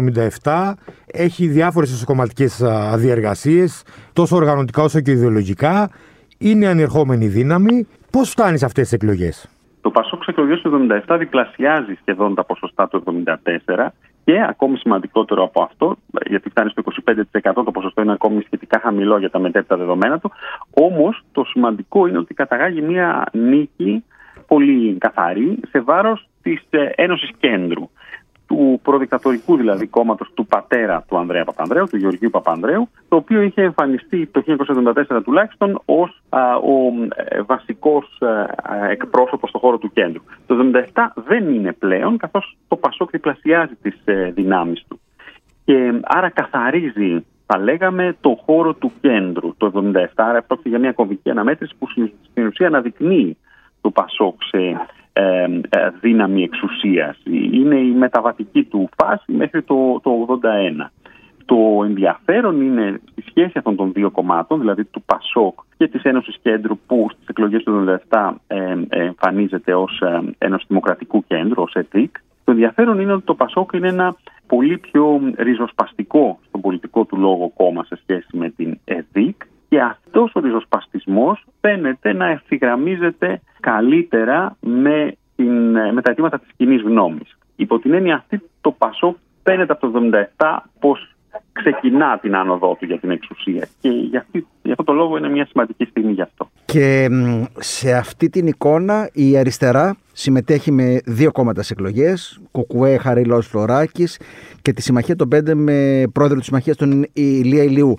1977 0.43 0.73
έχει 1.07 1.47
διάφορες 1.47 1.93
εσωκομματικές 1.93 2.63
αδιεργασίες, 2.63 3.85
τόσο 4.13 4.37
οργανωτικά 4.37 4.83
όσο 4.83 5.01
και 5.01 5.11
ιδεολογικά. 5.11 5.91
Είναι 6.39 6.67
ανερχόμενη 6.67 7.27
δύναμη. 7.27 7.87
Πώς 8.11 8.31
φτάνει 8.31 8.59
σε 8.59 8.65
αυτές 8.65 8.83
τις 8.83 8.93
εκλογές; 8.93 9.49
Το 9.81 9.91
Πασόκ 9.91 10.23
εκλογές 10.29 10.61
του 10.61 10.89
1977 11.07 11.17
διπλασιάζει 11.19 11.95
σχεδόν 12.01 12.35
τα 12.35 12.45
ποσοστά 12.45 12.89
του 12.89 13.03
1974 13.07 13.93
και 14.25 14.43
ακόμη 14.49 14.77
σημαντικότερο 14.77 15.43
από 15.43 15.63
αυτό, 15.63 15.97
γιατί 16.27 16.49
φτάνει 16.49 16.71
στο 16.71 16.83
25% 17.53 17.53
το 17.55 17.71
ποσοστό 17.73 18.03
είναι 18.03 18.13
ακόμη 18.13 18.43
σχετικά 18.43 18.81
χαμηλό 18.83 19.19
για 19.19 19.31
τα 19.31 19.39
μετέπειτα 19.39 19.77
δεδομένα 19.77 20.19
του. 20.19 20.33
Όμως 20.71 21.23
το 21.33 21.45
σημαντικό 21.45 22.07
είναι 22.07 22.19
ότι 22.19 22.35
καταγάγει 22.35 22.81
μια 22.81 23.27
νίκη 23.33 24.05
πολύ 24.47 24.97
καθαρή 24.99 25.59
σε 25.71 25.81
βάρος 25.81 26.29
της 26.43 26.63
ε, 26.71 26.93
Ένωσης 26.95 27.31
Κέντρου 27.39 27.91
του 28.53 28.81
προδικτατορικού 28.83 29.57
δηλαδή 29.57 29.87
κόμματος 29.87 30.31
του 30.35 30.47
πατέρα 30.47 31.05
του 31.09 31.19
Ανδρέα 31.19 31.45
Παπανδρέου, 31.45 31.87
του 31.91 31.97
Γεωργίου 31.97 32.31
Παπανδρέου, 32.31 32.89
το 33.09 33.17
οποίο 33.17 33.41
είχε 33.41 33.63
εμφανιστεί 33.63 34.27
το 34.27 34.43
1974 35.09 35.23
τουλάχιστον 35.25 35.81
ως 35.85 36.23
ο 36.63 37.05
ε, 37.15 37.43
βασικός 37.43 38.21
ε, 38.21 38.91
εκπρόσωπος 38.91 39.49
στον 39.49 39.61
χώρο 39.61 39.79
του 39.79 39.93
κέντρου. 39.93 40.23
Το 40.47 40.57
1977 40.95 41.03
δεν 41.15 41.55
είναι 41.55 41.73
πλέον, 41.73 42.17
καθώς 42.17 42.57
το 42.69 42.77
Πασόκ 42.77 43.11
διπλασιάζει 43.11 43.75
τις 43.83 44.01
ε, 44.05 44.31
δυνάμεις 44.35 44.85
του. 44.89 45.01
Και 45.65 46.01
άρα 46.03 46.29
καθαρίζει, 46.29 47.25
θα 47.47 47.59
λέγαμε, 47.59 48.17
το 48.21 48.39
χώρο 48.45 48.75
του 48.75 48.93
κέντρου 49.01 49.55
το 49.57 49.73
1977. 49.75 50.07
Άρα 50.15 50.43
πρόκειται 50.43 50.69
για 50.69 50.79
μια 50.79 50.93
κομβική 50.93 51.31
αναμέτρηση 51.31 51.75
που 51.79 51.89
στην 52.31 52.47
ουσία 52.47 52.67
αναδεικνύει 52.67 53.37
το 53.83 53.91
Πασόκ 53.91 54.43
σε 54.43 54.87
ε, 55.13 55.43
ε, 55.69 55.91
δύναμη 56.01 56.43
εξουσίας. 56.43 57.19
Είναι 57.53 57.77
η 57.77 57.91
μεταβατική 57.91 58.65
του 58.65 58.89
φάση 58.97 59.33
μέχρι 59.33 59.63
το, 59.63 60.01
το 60.03 60.39
81. 60.83 60.87
Το 61.45 61.85
ενδιαφέρον 61.85 62.61
είναι 62.61 63.01
στη 63.11 63.23
σχέση 63.29 63.53
αυτών 63.55 63.77
των 63.77 63.93
δύο 63.93 64.11
κομμάτων, 64.11 64.61
δηλαδή 64.61 64.85
του 64.85 65.03
ΠΑΣΟΚ 65.03 65.61
και 65.77 65.89
της 65.89 66.03
Ένωσης 66.03 66.37
Κέντρου 66.43 66.79
που 66.87 67.07
στις 67.13 67.27
εκλογές 67.27 67.63
του 67.63 67.99
2017 68.09 68.33
ε, 68.47 68.75
εμφανίζεται 68.89 69.75
ως 69.75 70.01
ε, 70.01 70.21
Ένωση 70.39 70.65
Δημοκρατικού 70.69 71.25
Κέντρου, 71.27 71.63
ως 71.63 71.75
ΕΔΙΚ. 71.75 72.17
Το 72.45 72.53
ενδιαφέρον 72.53 73.01
είναι 73.01 73.13
ότι 73.13 73.25
το 73.25 73.35
ΠΑΣΟΚ 73.35 73.73
είναι 73.73 73.89
ένα 73.89 74.17
πολύ 74.47 74.79
πιο 74.79 75.21
ριζοσπαστικό 75.37 76.39
στον 76.49 76.61
πολιτικό 76.61 77.05
του 77.05 77.17
λόγο 77.17 77.53
κόμμα 77.57 77.85
σε 77.85 77.99
σχέση 78.03 78.37
με 78.37 78.51
την 78.51 78.79
ΕΔΙΚ 78.85 79.43
και 79.73 79.81
αυτός 79.81 80.33
ο 80.35 80.41
ριζοσπαστισμός 80.41 81.45
φαίνεται 81.61 82.13
να 82.13 82.27
ευθυγραμμίζεται 82.27 83.41
καλύτερα 83.61 84.57
με, 84.61 85.17
την, 85.37 85.71
με 85.93 86.03
τα 86.03 86.11
αιτήματα 86.11 86.39
της 86.39 86.49
κοινή 86.57 86.77
γνώμης. 86.77 87.39
Υπό 87.57 87.79
την 87.79 87.95
έννοια 87.95 88.15
αυτή 88.15 88.43
το 88.61 88.71
Πασό 88.71 89.17
φαίνεται 89.43 89.73
από 89.73 89.91
το 89.91 90.01
1977 90.39 90.59
πως 90.79 91.15
ξεκινά 91.53 92.19
την 92.19 92.37
άνοδό 92.37 92.77
του 92.79 92.85
για 92.85 92.99
την 92.99 93.11
εξουσία 93.11 93.69
και 93.81 93.89
για, 93.89 94.19
αυτή, 94.19 94.47
για 94.63 94.73
αυτό 94.73 94.85
το 94.85 94.93
λόγο 94.93 95.17
είναι 95.17 95.29
μια 95.29 95.47
σημαντική 95.47 95.85
στιγμή 95.85 96.13
γι' 96.13 96.23
αυτό. 96.23 96.51
Και 96.65 97.09
σε 97.59 97.93
αυτή 97.93 98.29
την 98.29 98.47
εικόνα 98.47 99.11
η 99.13 99.39
αριστερά 99.39 99.97
συμμετέχει 100.13 100.73
με 100.73 101.01
δύο 101.05 101.33
κόμματα 101.33 101.63
σε 101.63 101.73
εκλογές, 101.73 102.41
Κουκουέ 102.51 102.97
Χαρίλαος 102.97 103.47
Φλωράκης 103.47 104.21
και 104.63 104.73
τη 104.73 104.83
Συμμαχία 104.83 105.17
των 105.17 105.29
Πέντε 105.29 105.55
με 105.55 106.03
πρόεδρο 106.13 106.37
της 106.37 106.47
Συμμαχίας 106.47 106.77
τον 106.77 107.07
Ηλία 107.13 107.63
Ηλιού. 107.63 107.97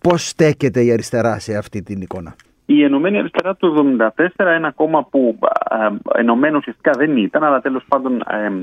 Πώς 0.00 0.28
στέκεται 0.28 0.80
η 0.84 0.92
αριστερά 0.92 1.38
σε 1.38 1.56
αυτή 1.56 1.82
την 1.82 2.00
εικόνα; 2.00 2.34
Η 2.66 2.84
Ενωμένη 2.84 3.18
Αριστερά 3.18 3.54
του 3.54 3.96
1974, 4.16 4.28
ένα 4.36 4.70
κόμμα 4.70 5.04
που 5.04 5.38
ενωμένο 6.14 6.56
ουσιαστικά 6.56 6.90
δεν 6.92 7.16
ήταν, 7.16 7.44
αλλά 7.44 7.60
τέλος 7.60 7.84
πάντων 7.88 8.22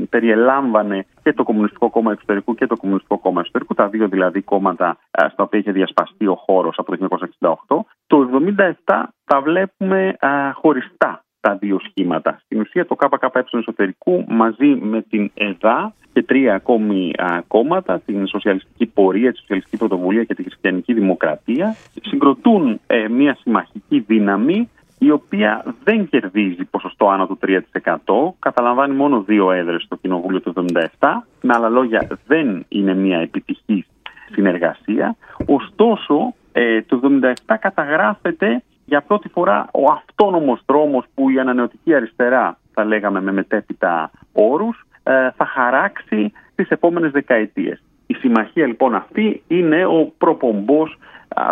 περιελάμβανε 0.10 1.06
και 1.24 1.34
το 1.34 1.44
Κομμουνιστικό 1.44 1.90
Κόμμα 1.90 2.12
Εξωτερικού 2.12 2.56
και 2.56 2.68
το 2.68 2.76
Κομμουνιστικό 2.76 3.20
Κόμμα 3.20 3.40
Εξωτερικού, 3.40 3.74
τα 3.74 3.88
δύο 3.88 4.08
δηλαδή 4.08 4.42
κόμματα 4.42 4.98
στα 5.12 5.44
οποία 5.44 5.60
είχε 5.60 5.72
διασπαστεί 5.72 6.28
ο 6.28 6.36
χώρος 6.36 6.76
από 6.78 6.98
το 6.98 7.08
1968. 7.40 7.80
Το 8.08 8.30
1977 8.58 9.04
τα 9.26 9.42
βλέπουμε 9.42 10.16
χωριστά 10.54 11.22
τα 11.40 11.56
δύο 11.56 11.80
σχήματα. 11.90 12.40
Στην 12.44 12.60
ουσία 12.60 12.86
το 12.86 12.96
ΚΚΕ 12.96 13.58
εσωτερικού 13.58 14.26
μαζί 14.28 14.66
με 14.66 15.02
την 15.02 15.32
ΕΔΑ 15.34 15.94
και 16.18 16.24
τρία 16.24 16.56
ακόμη 16.56 17.12
α, 17.18 17.42
κόμματα, 17.48 18.00
την 18.00 18.28
Σοσιαλιστική 18.28 18.86
Πορεία, 18.86 19.32
τη 19.32 19.38
Σοσιαλιστική 19.38 19.78
Πρωτοβουλία 19.78 20.24
και 20.24 20.34
τη 20.34 20.44
Χριστιανική 20.44 20.94
Δημοκρατία, 20.94 21.76
συγκροτούν 22.02 22.80
ε, 22.88 23.08
μια 23.08 23.38
συμμαχική 23.42 24.00
δύναμη 24.00 24.70
η 25.00 25.12
οποία 25.12 25.76
δεν 25.84 26.08
κερδίζει 26.10 26.64
ποσοστό 26.64 27.10
άνω 27.10 27.28
του 27.28 27.40
3%, 27.42 27.96
καταλαμβάνει 28.40 28.96
μόνο 28.96 29.22
δύο 29.22 29.52
έδρες 29.52 29.84
στο 29.84 29.96
Κοινοβούλιο 29.96 30.42
του 30.42 30.54
1977, 31.00 31.10
με 31.42 31.54
άλλα 31.56 31.70
λόγια 31.70 32.08
δεν 32.28 32.66
είναι 32.70 32.94
μια 32.94 33.18
επιτυχή 33.18 33.86
συνεργασία, 34.32 35.16
ωστόσο 35.46 36.34
ε, 36.52 36.82
το 36.82 37.00
1977 37.48 37.56
καταγράφεται 37.60 38.64
για 38.86 39.02
πρώτη 39.02 39.30
φορά 39.30 39.68
ο 39.72 39.92
αυτόνομος 39.92 40.62
δρόμος 40.66 41.06
που 41.14 41.30
η 41.30 41.40
ανανεωτική 41.40 41.94
αριστερά, 41.94 42.58
θα 42.74 42.86
λέγαμε 42.86 43.22
με 43.22 43.32
μετέπειτα 43.32 44.12
όρους, 44.34 44.87
ε, 44.87 44.87
θα 45.36 45.46
χαράξει 45.46 46.32
τις 46.56 46.70
επόμενες 46.70 47.12
δεκαετίες. 47.12 47.82
Η 48.08 48.14
συμμαχία 48.14 48.68
λοιπόν 48.68 48.96
αυτή 48.96 49.44
είναι 49.48 49.86
ο 49.86 50.12
προπομπός 50.18 50.98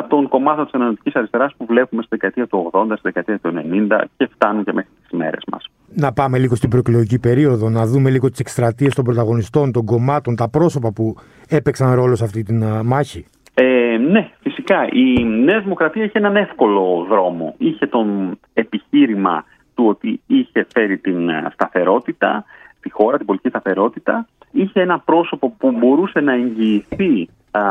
των 0.07 0.27
κομμάτων 0.27 0.63
της 0.63 0.73
ανανεωτικής 0.73 1.15
αριστεράς 1.15 1.53
που 1.57 1.65
βλέπουμε 1.65 2.01
στη 2.01 2.09
δεκαετία 2.17 2.47
του 2.47 2.69
80, 2.73 2.85
στη 2.91 3.01
δεκαετία 3.01 3.39
του 3.39 3.53
90 3.89 4.03
και 4.17 4.29
φτάνουν 4.33 4.63
και 4.63 4.73
μέχρι 4.73 4.91
τις 5.01 5.19
μέρες 5.19 5.43
μας. 5.51 5.65
Να 5.95 6.13
πάμε 6.13 6.37
λίγο 6.37 6.55
στην 6.55 6.69
προεκλογική 6.69 7.19
περίοδο, 7.19 7.69
να 7.69 7.85
δούμε 7.85 8.09
λίγο 8.09 8.29
τις 8.29 8.39
εκστρατείες 8.39 8.95
των 8.95 9.03
πρωταγωνιστών, 9.03 9.71
των 9.71 9.85
κομμάτων, 9.85 10.35
τα 10.35 10.49
πρόσωπα 10.49 10.91
που 10.93 11.15
έπαιξαν 11.49 11.93
ρόλο 11.93 12.15
σε 12.15 12.23
αυτή 12.23 12.43
τη 12.43 12.53
μάχη. 12.83 13.25
Ε, 13.53 13.97
ναι, 13.97 14.29
φυσικά. 14.41 14.87
Η 14.91 15.23
Νέα 15.23 15.59
Δημοκρατία 15.59 16.03
είχε 16.03 16.17
έναν 16.17 16.35
εύκολο 16.35 17.05
δρόμο. 17.09 17.55
Είχε 17.57 17.87
τον 17.87 18.39
επιχείρημα 18.53 19.45
του 19.73 19.85
ότι 19.87 20.21
είχε 20.27 20.65
φέρει 20.73 20.97
την 20.97 21.29
σταθερότητα 21.53 22.45
στη 22.85 22.93
χώρα, 22.93 23.17
την 23.17 23.25
πολιτική 23.25 23.49
σταθερότητα. 23.49 24.27
Είχε 24.51 24.81
ένα 24.81 24.99
πρόσωπο 24.99 25.49
που 25.49 25.71
μπορούσε 25.71 26.19
να 26.19 26.33
εγγυηθεί 26.33 27.29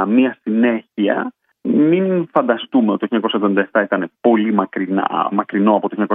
μια 0.08 0.36
συνέχεια. 0.42 1.32
Μην 1.62 2.28
φανταστούμε 2.32 2.92
ότι 2.92 3.08
το 3.08 3.20
1977 3.72 3.82
ήταν 3.82 4.10
πολύ 4.20 4.52
μακρινά, 4.52 5.28
μακρινό 5.30 5.74
από 5.74 5.88
το 5.88 6.06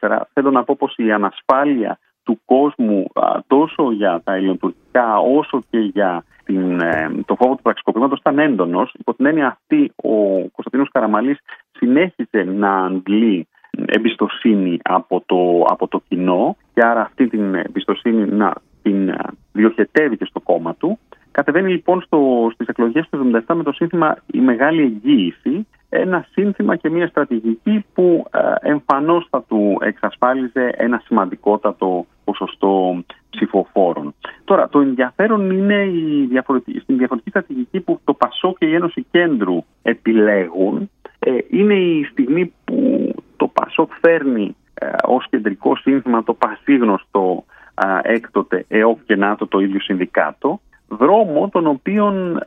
1974. 0.00 0.20
Θέλω 0.32 0.50
να 0.50 0.64
πω 0.64 0.76
πως 0.78 0.94
η 0.96 1.12
ανασφάλεια 1.12 1.98
του 2.22 2.40
κόσμου 2.44 3.06
τόσο 3.46 3.90
για 3.92 4.20
τα 4.24 4.34
ελληνοτουρκικά 4.34 5.18
όσο 5.18 5.62
και 5.70 5.78
για 5.78 6.24
την, 6.44 6.80
ε, 6.80 7.10
το 7.26 7.34
φόβο 7.34 7.54
του 7.54 7.62
πραξικοπήματος 7.62 8.18
ήταν 8.18 8.38
έντονος. 8.38 8.94
Υπό 8.98 9.14
την 9.14 9.26
έννοια 9.26 9.46
αυτή 9.46 9.92
ο 9.96 10.12
Κωνσταντίνος 10.38 10.88
Καραμαλής 10.92 11.38
συνέχισε 11.72 12.42
να 12.42 12.84
αντλεί 12.84 13.48
εμπιστοσύνη 13.86 14.78
από 14.82 15.22
το, 15.26 15.64
από 15.68 15.88
το 15.88 16.02
κοινό 16.08 16.56
και 16.74 16.80
άρα 16.84 17.00
αυτή 17.00 17.28
την 17.28 17.54
εμπιστοσύνη 17.54 18.26
να 18.26 18.52
την 18.82 19.08
ε, 19.08 19.16
διοχετεύει 19.52 20.16
και 20.16 20.24
στο 20.24 20.40
κόμμα 20.40 20.74
του. 20.74 20.98
Κατεβαίνει 21.30 21.70
λοιπόν 21.70 22.02
στο, 22.02 22.50
στις 22.52 22.66
εκλογές 22.66 23.08
του 23.10 23.30
1977 23.48 23.54
με 23.54 23.62
το 23.62 23.72
σύνθημα 23.72 24.16
«Η 24.26 24.38
Μεγάλη 24.38 24.82
Εγγύηση», 24.82 25.66
ένα 25.88 26.26
σύνθημα 26.30 26.76
και 26.76 26.90
μια 26.90 27.06
στρατηγική 27.06 27.84
που 27.94 28.26
ε, 28.30 28.70
εμφανώς 28.70 29.26
θα 29.30 29.42
του 29.42 29.78
εξασφάλιζε 29.80 30.70
ένα 30.76 31.02
σημαντικότατο 31.04 32.06
ποσοστό 32.24 33.04
ψηφοφόρων. 33.30 34.14
Τώρα, 34.44 34.68
το 34.68 34.80
ενδιαφέρον 34.80 35.50
είναι 35.50 35.84
η 35.84 36.26
διαφορετική, 36.30 36.78
στην 36.78 36.96
διαφορετική 36.96 37.30
στρατηγική 37.30 37.80
που 37.80 38.00
το 38.04 38.14
ΠΑΣΟ 38.14 38.54
και 38.58 38.66
η 38.66 38.74
Ένωση 38.74 39.06
Κέντρου 39.10 39.64
επιλέγουν. 39.82 40.90
Ε, 41.18 41.30
είναι 41.50 41.74
η 41.74 42.04
στιγμή 42.04 42.52
που 42.64 43.14
το 43.46 43.52
ΠΑΣΟ 43.52 43.88
φέρνει 44.00 44.56
ε, 44.74 44.90
ως 45.02 45.26
κεντρικό 45.30 45.76
σύνθημα 45.76 46.22
το 46.22 46.34
πασίγνωστο 46.34 47.44
ε, 47.74 48.12
έκτοτε 48.14 48.64
ΕΟΚ 48.68 48.98
και 49.06 49.16
ΝΑΤΟ 49.16 49.46
το 49.46 49.58
ίδιο 49.58 49.80
συνδικάτο, 49.80 50.60
δρόμο 50.88 51.48
τον 51.48 51.66
οποίον 51.66 52.36
ε, 52.36 52.42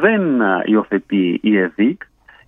δεν 0.00 0.22
υιοθετεί 0.64 1.38
η 1.42 1.58
ΕΔΙΚ, 1.58 2.02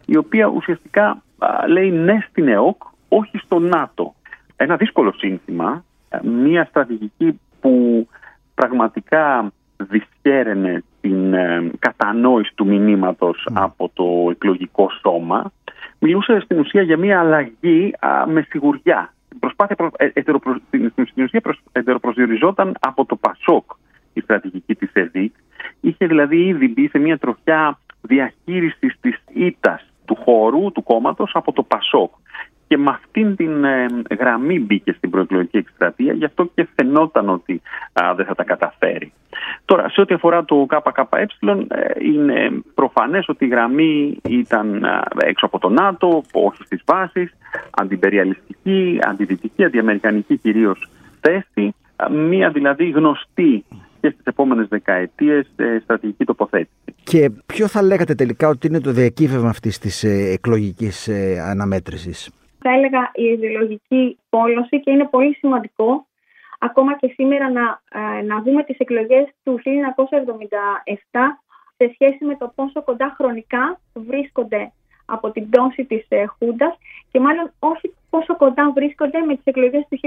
η 0.07 0.17
οποία 0.17 0.47
ουσιαστικά 0.47 1.23
λέει 1.69 1.91
ναι 1.91 2.25
στην 2.31 2.49
ΕΟΚ, 2.49 2.83
όχι 3.09 3.39
στο 3.39 3.59
ΝΑΤΟ. 3.59 4.15
Ένα 4.57 4.77
δύσκολο 4.77 5.13
σύνθημα, 5.13 5.85
μια 6.23 6.65
στρατηγική 6.65 7.41
που 7.61 8.09
πραγματικά 8.55 9.53
δυσχέρενε 9.77 10.83
την 11.01 11.35
ε, 11.35 11.71
κατανόηση 11.79 12.53
του 12.55 12.67
μηνύματος 12.67 13.49
από 13.53 13.91
το 13.95 14.29
εκλογικό 14.31 14.91
σώμα 15.01 15.53
μιλούσε 15.99 16.41
στην 16.41 16.59
ουσία 16.59 16.83
για 16.83 16.97
μια 16.97 17.21
αλλαγή 17.21 17.95
με 18.27 18.47
σιγουριά. 18.49 19.15
Προσπάθεια 19.41 19.77
προ, 19.77 19.91
ε, 19.97 20.11
στην 21.07 21.25
ουσία 21.25 21.43
ετεροπροσδιοριζόταν 21.73 22.77
από 22.81 23.05
το 23.05 23.17
ΠΑΣΟΚ 23.17 23.71
η 24.13 24.21
στρατηγική 24.21 24.75
της 24.75 24.91
ΕΔΙΚ. 24.93 25.35
Είχε 25.81 26.07
δηλαδή 26.07 26.47
ήδη 26.47 26.69
μπει 26.69 26.89
σε 26.89 26.99
μια 26.99 27.19
τροχιά 27.19 27.79
διαχείρισης 28.01 28.97
της 29.01 29.23
ήττας 29.33 29.93
του 30.05 30.15
χώρου, 30.15 30.73
του 30.73 30.83
κόμματος 30.83 31.31
από 31.35 31.53
το 31.53 31.63
ΠΑΣΟΚ 31.63 32.13
και 32.69 32.77
με 32.79 32.91
αυτήν 32.91 33.37
την 33.37 33.65
ε, 33.65 33.87
γραμμή 34.19 34.61
μπήκε 34.61 34.93
στην 34.93 35.11
προεκλογική 35.11 35.57
εκστρατεία, 35.57 36.13
γι' 36.13 36.25
αυτό 36.25 36.51
και 36.55 36.69
φαινόταν 36.75 37.29
ότι 37.29 37.63
δεν 38.17 38.27
θα 38.27 38.35
τα 38.35 38.45
καταφέρει. 38.45 39.13
Τώρα, 39.65 39.89
σε 39.89 40.01
ό,τι 40.01 40.15
αφορά 40.15 40.45
το 40.45 40.67
ΚΚΕ, 40.67 41.27
είναι 42.03 42.63
προφανές 42.75 43.29
ότι 43.29 43.45
η 43.45 43.49
γραμμή 43.49 44.19
ήταν 44.29 44.87
έξω 45.17 45.47
από 45.47 45.59
το 45.59 45.69
ΝΑΤΟ, 45.69 46.23
όχι 46.33 46.63
στις 46.65 46.83
βάσεις, 46.87 47.35
αντιπεριαλιστική, 47.71 48.99
αντιδυτική, 49.03 49.65
αντιαμερικανική 49.65 50.37
κυρίως 50.37 50.89
θέση, 51.21 51.75
μία 52.11 52.51
δηλαδή 52.51 52.91
γνωστή 52.91 53.65
και 54.01 54.11
στις 54.11 54.25
επόμενες 54.25 54.69
δεκαετίες 54.69 55.47
ε, 55.57 55.79
στρατηγική 55.83 56.25
τοποθέτηση. 56.25 56.95
Και 57.03 57.31
ποιο 57.47 57.69
θα 57.69 57.83
λέγατε 57.83 58.15
τελικά 58.15 58.49
ότι 58.49 58.67
είναι 58.67 58.81
το 58.81 58.93
διακύβευμα 58.93 59.49
αυτής 59.49 59.79
της 59.79 60.05
ε, 60.05 60.31
εκλογικής 60.33 61.09
ε, 61.09 61.41
αναμέτρησης; 61.41 62.31
Θα 62.67 62.75
έλεγα 62.75 63.11
η 63.15 63.25
ιδεολογική 63.25 64.19
πόλωση 64.31 64.81
και 64.81 64.91
είναι 64.91 65.09
πολύ 65.11 65.35
σημαντικό 65.35 66.07
ακόμα 66.59 66.97
και 66.97 67.13
σήμερα 67.15 67.51
να, 67.51 67.81
να 68.23 68.43
δούμε 68.43 68.63
τις 68.63 68.79
εκλογές 68.79 69.27
του 69.45 69.61
1977 69.65 69.69
σε 71.77 71.91
σχέση 71.95 72.25
με 72.25 72.37
το 72.37 72.53
πόσο 72.55 72.83
κοντά 72.83 73.15
χρονικά 73.17 73.81
βρίσκονται 73.95 74.73
από 75.07 75.31
την 75.31 75.49
πτώση 75.49 75.85
της 75.85 76.07
ε, 76.09 76.25
Χούντας 76.27 76.79
και 77.11 77.21
μάλλον 77.21 77.51
όχι 77.59 77.95
πόσο 78.11 78.37
κοντά 78.37 78.73
βρίσκονται 78.75 79.19
με 79.27 79.35
τις 79.35 79.45
εκλογές 79.45 79.87
του 79.89 79.99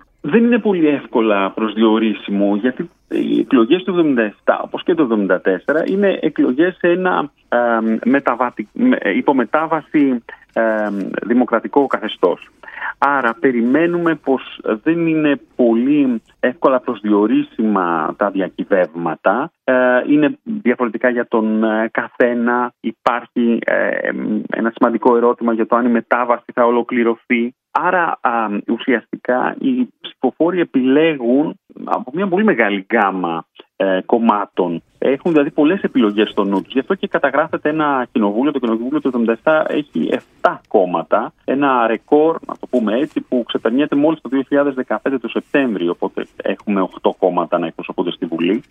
1981. 0.00 0.06
Δεν 0.20 0.44
είναι 0.44 0.58
πολύ 0.58 0.88
εύκολα 0.88 1.50
προσδιορίσιμο 1.50 2.56
γιατί 2.56 2.90
οι 3.08 3.38
εκλογές 3.40 3.82
του 3.82 4.14
1977 4.44 4.58
όπως 4.62 4.82
και 4.82 4.94
το 4.94 5.26
1974 5.86 5.88
είναι 5.88 6.18
εκλογές 6.20 6.76
σε 6.76 6.88
ένα 6.88 7.30
ε, 7.48 7.58
μεταβατη, 8.04 8.68
υπομετάβαση 9.14 10.08
ε, 10.08 10.43
δημοκρατικό 11.22 11.86
καθεστώς. 11.86 12.48
Άρα 12.98 13.34
περιμένουμε 13.40 14.14
πως 14.14 14.60
δεν 14.82 15.06
είναι 15.06 15.40
πολύ 15.56 16.22
εύκολα 16.40 16.80
προσδιορίσιμα 16.80 18.14
τα 18.16 18.30
διακυβεύματα. 18.30 19.52
Ε, 19.64 19.74
είναι 20.08 20.38
διαφορετικά 20.42 21.08
για 21.08 21.28
τον 21.28 21.64
ε, 21.64 21.90
καθένα. 21.92 22.72
Υπάρχει 22.80 23.58
ε, 23.64 24.10
ένα 24.50 24.72
σημαντικό 24.74 25.16
ερώτημα 25.16 25.52
για 25.52 25.66
το 25.66 25.76
αν 25.76 25.86
η 25.86 25.90
μετάβαση 25.90 26.52
θα 26.54 26.64
ολοκληρωθεί. 26.64 27.54
Άρα 27.76 28.20
ουσιαστικά 28.68 29.56
οι 29.58 29.88
ψηφοφόροι 30.00 30.60
επιλέγουν 30.60 31.58
από 31.84 32.10
μια 32.14 32.28
πολύ 32.28 32.44
μεγάλη 32.44 32.86
γκάμα 32.92 33.46
ε, 33.76 34.00
κομμάτων. 34.06 34.82
Έχουν 34.98 35.32
δηλαδή 35.32 35.50
πολλές 35.50 35.82
επιλογές 35.82 36.30
στο 36.30 36.44
νου 36.44 36.62
τους. 36.62 36.72
Γι' 36.72 36.78
αυτό 36.78 36.94
και 36.94 37.06
καταγράφεται 37.06 37.68
ένα 37.68 38.06
κοινοβούλιο. 38.12 38.52
Το 38.52 38.58
κοινοβούλιο 38.58 39.00
του 39.00 39.24
1977 39.42 39.64
έχει 39.68 40.10
7 40.42 40.56
κόμματα. 40.68 41.32
Ένα 41.44 41.86
ρεκόρ, 41.86 42.36
να 42.46 42.54
το 42.60 42.66
πούμε 42.66 42.98
έτσι, 42.98 43.20
που 43.20 43.42
ξεπερνιέται 43.46 43.96
μόλις 43.96 44.20
το 44.20 44.30
2015 44.86 44.96
το 45.20 45.28
Σεπτέμβριο. 45.28 45.90
Οπότε 45.90 46.26
έχουμε 46.42 46.88
8 47.02 47.10
κόμματα 47.18 47.58
να 47.58 47.66
εκπροσωπούνται 47.66 48.10
στη 48.10 48.26
Βουλή. 48.26 48.62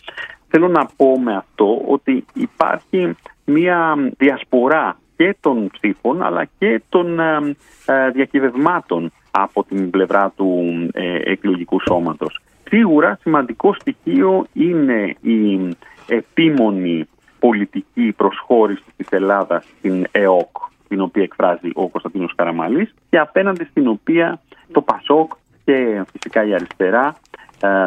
Θέλω 0.47 0.67
να 0.67 0.85
πω 0.97 1.19
με 1.19 1.35
αυτό 1.35 1.81
ότι 1.87 2.25
υπάρχει 2.33 3.15
μια 3.45 3.95
διασπορά 4.17 4.97
και 5.23 5.35
των 5.39 5.69
ψήφων 5.71 6.23
αλλά 6.23 6.47
και 6.57 6.81
των 6.89 7.19
ε, 7.19 7.55
ε, 7.85 8.09
διακυβευμάτων 8.09 9.11
από 9.31 9.63
την 9.63 9.89
πλευρά 9.89 10.33
του 10.35 10.61
ε, 10.93 11.15
εκλογικού 11.23 11.79
σώματος. 11.79 12.39
Σίγουρα 12.63 13.17
σημαντικό 13.21 13.73
στοιχείο 13.73 14.45
είναι 14.53 15.15
η 15.21 15.69
επίμονη 16.07 17.07
πολιτική 17.39 18.13
προσχώρηση 18.17 18.83
της 18.97 19.07
Ελλάδας 19.09 19.65
στην 19.77 20.05
ΕΟΚ, 20.11 20.57
την 20.87 21.01
οποία 21.01 21.23
εκφράζει 21.23 21.69
ο 21.73 21.87
Κωνσταντίνος 21.87 22.35
Καραμαλής 22.35 22.93
και 23.09 23.17
απέναντι 23.17 23.63
στην 23.63 23.87
οποία 23.87 24.41
το 24.71 24.81
ΠΑΣΟΚ 24.81 25.31
και 25.63 26.05
φυσικά 26.11 26.45
η 26.45 26.53
αριστερά, 26.53 27.15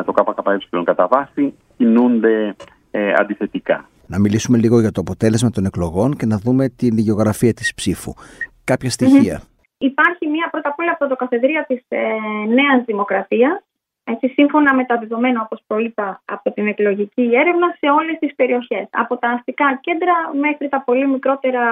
το 0.04 0.12
ΚΚΕ 0.12 0.82
κατά 0.84 1.06
βάση, 1.06 1.54
κινούνται 1.76 2.56
αντιθετικά 3.18 3.88
να 4.06 4.18
μιλήσουμε 4.18 4.58
λίγο 4.58 4.80
για 4.80 4.90
το 4.90 5.00
αποτέλεσμα 5.00 5.50
των 5.50 5.64
εκλογών 5.64 6.16
και 6.16 6.26
να 6.26 6.38
δούμε 6.38 6.68
την 6.68 6.98
γεωγραφία 6.98 7.52
της 7.54 7.74
ψήφου. 7.74 8.12
Κάποια 8.64 8.90
Υπάρχει 9.78 10.26
μία 10.26 10.48
πρώτα 10.50 10.68
απ' 10.68 10.78
όλα 10.78 10.96
πρωτοκαθεδρία 10.96 11.64
της 11.68 11.82
ε, 11.88 11.98
Νέας 12.48 12.84
Δημοκρατίας, 12.84 13.64
έτσι, 14.04 14.28
σύμφωνα 14.28 14.74
με 14.74 14.84
τα 14.84 14.98
δεδομένα, 14.98 15.40
όπως 15.40 15.60
προείπα, 15.66 16.22
από 16.24 16.52
την 16.52 16.66
εκλογική 16.66 17.30
έρευνα 17.34 17.76
σε 17.78 17.90
όλες 17.90 18.18
τις 18.18 18.34
περιοχές. 18.34 18.86
Από 18.90 19.16
τα 19.16 19.28
αστικά 19.28 19.78
κέντρα 19.80 20.14
μέχρι 20.40 20.68
τα 20.68 20.82
πολύ 20.82 21.06
μικρότερα 21.08 21.62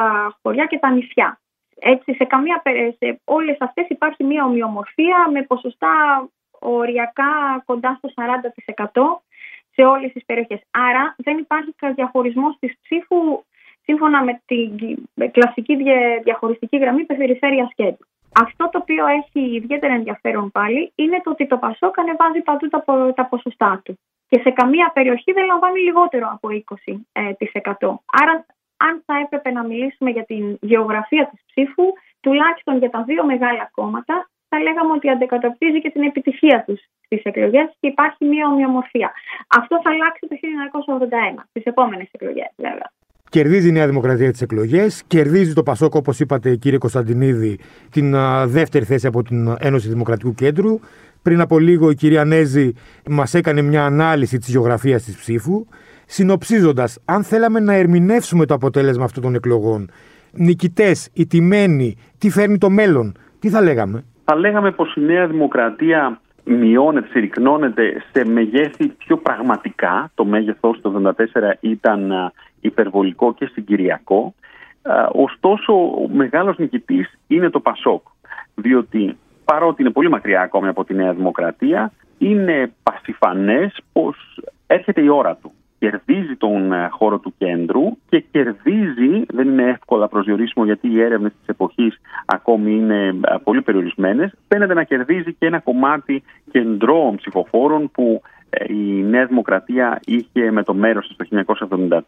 χωριά 0.43 0.65
και 0.67 0.79
τα 0.79 0.91
νησιά. 0.91 1.39
Έτσι, 1.81 2.15
σε, 2.15 2.25
καμία, 2.25 2.63
σε 2.99 3.21
όλες 3.25 3.57
αυτές 3.61 3.87
υπάρχει 3.89 4.25
μία 4.25 4.45
ομοιομορφία 4.45 5.29
με 5.33 5.43
ποσοστά 5.43 5.93
οριακά 6.59 7.63
κοντά 7.65 7.99
στο 7.99 8.09
40% 8.85 9.24
σε 9.75 9.83
όλες 9.83 10.13
τις 10.13 10.25
περιοχές. 10.25 10.61
Άρα 10.71 11.15
δεν 11.19 11.39
υπάρχει 11.39 11.75
διαχωρισμός 11.95 12.57
της 12.61 12.75
ψήφου 12.83 13.45
σύμφωνα 13.83 14.25
με 14.25 14.43
την 14.47 14.71
κλασική 15.31 15.77
διαχωριστική 16.23 16.77
γραμμή 16.77 17.05
περιφέρεια 17.05 17.73
κέντρου. 17.75 18.07
Αυτό 18.35 18.69
το 18.73 18.79
οποίο 18.79 19.07
έχει 19.07 19.55
ιδιαίτερα 19.55 19.95
ενδιαφέρον 19.95 20.51
πάλι 20.51 20.93
είναι 20.95 21.21
το 21.25 21.31
ότι 21.31 21.47
το 21.47 21.57
Πασόκ 21.57 21.99
ανεβάζει 21.99 22.41
παντού 22.41 22.69
τα, 22.69 22.85
τα 23.15 23.27
ποσοστά 23.27 23.81
του. 23.85 23.99
Και 24.29 24.41
σε 24.43 24.51
καμία 24.51 24.91
περιοχή 24.95 25.33
δεν 25.33 25.47
λαμβάνει 25.47 25.81
λιγότερο 25.81 26.29
από 26.31 26.49
20%. 26.49 26.95
Ε, 27.13 27.33
Άρα, 28.23 28.47
αν 28.77 29.03
θα 29.07 29.19
έπρεπε 29.19 29.51
να 29.51 29.63
μιλήσουμε 29.65 30.11
για 30.11 30.25
την 30.25 30.59
γεωγραφία 30.61 31.29
της 31.31 31.41
ψήφου, 31.47 31.85
τουλάχιστον 32.21 32.79
για 32.79 32.91
τα 32.91 33.03
δύο 33.03 33.25
μεγάλα 33.25 33.71
κόμματα, 33.73 34.31
θα 34.55 34.63
λέγαμε 34.67 34.93
ότι 34.99 35.09
αντικατοπτρίζει 35.15 35.81
και 35.81 35.91
την 35.91 36.03
επιτυχία 36.11 36.65
τους 36.67 36.81
στις 37.07 37.23
εκλογές 37.31 37.67
και 37.81 37.87
υπάρχει 37.95 38.25
μια 38.33 38.45
ομοιομορφία. 38.53 39.13
Αυτό 39.61 39.75
θα 39.83 39.91
αλλάξει 39.95 40.23
το 40.31 40.37
1981, 41.39 41.43
στι 41.51 41.61
επόμενες 41.65 42.09
εκλογές 42.17 42.51
βέβαια. 42.57 42.89
Κερδίζει 43.31 43.69
η 43.69 43.73
Νέα 43.73 43.87
Δημοκρατία 43.87 44.31
τις 44.31 44.43
εκλογές, 44.43 45.05
κερδίζει 45.07 45.53
το 45.53 45.63
Πασόκ, 45.63 45.95
όπως 45.95 46.21
είπατε, 46.21 46.57
κύριε 46.57 46.79
Κωνσταντινίδη, 46.79 47.59
την 47.91 48.15
δεύτερη 48.47 48.85
θέση 48.85 49.07
από 49.07 49.23
την 49.23 49.57
Ένωση 49.61 49.89
Δημοκρατικού 49.89 50.35
Κέντρου. 50.35 50.79
Πριν 51.23 51.41
από 51.41 51.59
λίγο 51.59 51.91
η 51.91 51.95
κυρία 51.95 52.25
Νέζη 52.25 52.73
μας 53.09 53.35
έκανε 53.35 53.63
μια 53.63 53.85
ανάλυση 53.85 54.39
της 54.39 54.49
γεωγραφίας 54.49 55.03
της 55.03 55.17
ψήφου. 55.17 55.67
Συνοψίζοντας, 56.07 56.99
αν 57.05 57.25
θέλαμε 57.25 57.61
να 57.61 57.75
ερμηνεύσουμε 57.75 58.47
το 58.47 58.55
αποτέλεσμα 58.55 59.05
αυτών 59.05 59.23
των 59.23 59.35
εκλογών, 59.35 59.91
νικητές, 60.33 61.09
ιτημένοι, 61.13 61.97
τι 62.19 62.31
φέρνει 62.31 62.59
το 62.59 62.71
μέλλον, 62.71 63.17
τι 63.39 63.49
θα 63.49 63.63
λέγαμε; 63.63 64.05
Θα 64.25 64.35
λέγαμε 64.35 64.71
πως 64.71 64.95
η 64.95 65.01
Νέα 65.01 65.27
Δημοκρατία 65.27 66.21
μειώνεται, 66.45 67.09
συρρυκνώνεται 67.11 68.03
σε 68.13 68.25
μεγέθη 68.25 68.89
πιο 68.89 69.17
πραγματικά. 69.17 70.11
Το 70.15 70.25
μέγεθος 70.25 70.81
το 70.81 71.15
1974 71.17 71.53
ήταν 71.61 72.13
υπερβολικό 72.61 73.35
και 73.35 73.47
συγκυριακό. 73.47 74.35
Ωστόσο, 75.13 75.73
ο 75.73 76.09
μεγάλος 76.13 76.59
νικητής 76.59 77.19
είναι 77.27 77.51
το 77.51 77.61
Πασόκ. 77.61 78.03
Διότι 78.55 79.17
παρότι 79.45 79.83
είναι 79.83 79.91
πολύ 79.91 80.09
μακριά 80.09 80.41
ακόμη 80.41 80.69
από 80.69 80.85
τη 80.85 80.95
Νέα 80.95 81.13
Δημοκρατία, 81.13 81.93
είναι 82.19 82.73
πασιφανές 82.83 83.77
πως 83.93 84.41
έρχεται 84.67 85.01
η 85.01 85.09
ώρα 85.09 85.37
του 85.43 85.53
κερδίζει 85.85 86.37
τον 86.37 86.73
ε, 86.73 86.89
χώρο 86.91 87.19
του 87.19 87.35
κέντρου 87.39 87.97
και 88.09 88.25
κερδίζει, 88.31 89.25
δεν 89.29 89.49
είναι 89.49 89.69
εύκολα 89.69 90.09
προσδιορίσιμο 90.09 90.65
γιατί 90.65 90.89
οι 90.93 91.01
έρευνες 91.01 91.33
της 91.33 91.47
εποχής 91.47 92.01
ακόμη 92.27 92.73
είναι 92.73 93.07
ε, 93.07 93.35
πολύ 93.45 93.63
περιορισμένες, 93.63 94.35
φαίνεται 94.49 94.75
να 94.75 94.83
κερδίζει 94.83 95.33
και 95.33 95.47
ένα 95.47 95.59
κομμάτι 95.59 96.23
κεντρώων 96.51 97.17
ψηφοφόρων 97.17 97.91
που 97.91 98.23
ε, 98.51 98.65
η 98.73 99.03
Νέα 99.03 99.27
Δημοκρατία 99.27 100.01
είχε 100.05 100.51
με 100.51 100.63
το 100.63 100.75
μέρος 100.75 101.07
της 101.07 101.29
το 101.29 101.45
1974. 101.71 102.01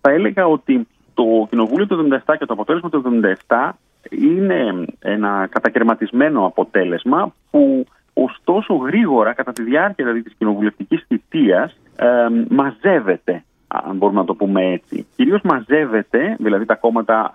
Θα 0.00 0.10
έλεγα 0.10 0.46
ότι 0.46 0.86
το 1.14 1.46
Κοινοβούλιο 1.50 1.86
του 1.86 2.08
1977 2.26 2.34
και 2.38 2.46
το 2.46 2.52
αποτέλεσμα 2.52 2.88
του 2.88 3.22
1977 3.48 3.70
είναι 4.10 4.84
ένα 4.98 5.48
κατακαιρματισμένο 5.50 6.46
αποτέλεσμα 6.46 7.34
που 7.50 7.86
ωστόσο 8.14 8.74
γρήγορα 8.74 9.32
κατά 9.32 9.52
τη 9.52 9.62
διάρκεια 9.62 10.04
δηλαδή, 10.04 10.22
της 10.22 10.34
κοινοβουλευτικής 10.38 11.04
θητείας 11.08 11.76
ε, 11.96 12.26
μαζεύεται 12.48 13.44
αν 13.68 13.96
μπορούμε 13.96 14.18
να 14.20 14.26
το 14.26 14.34
πούμε 14.34 14.64
έτσι. 14.72 15.06
Κυρίως 15.16 15.40
μαζεύεται, 15.42 16.36
δηλαδή 16.38 16.64
τα 16.64 16.74
κόμματα 16.74 17.30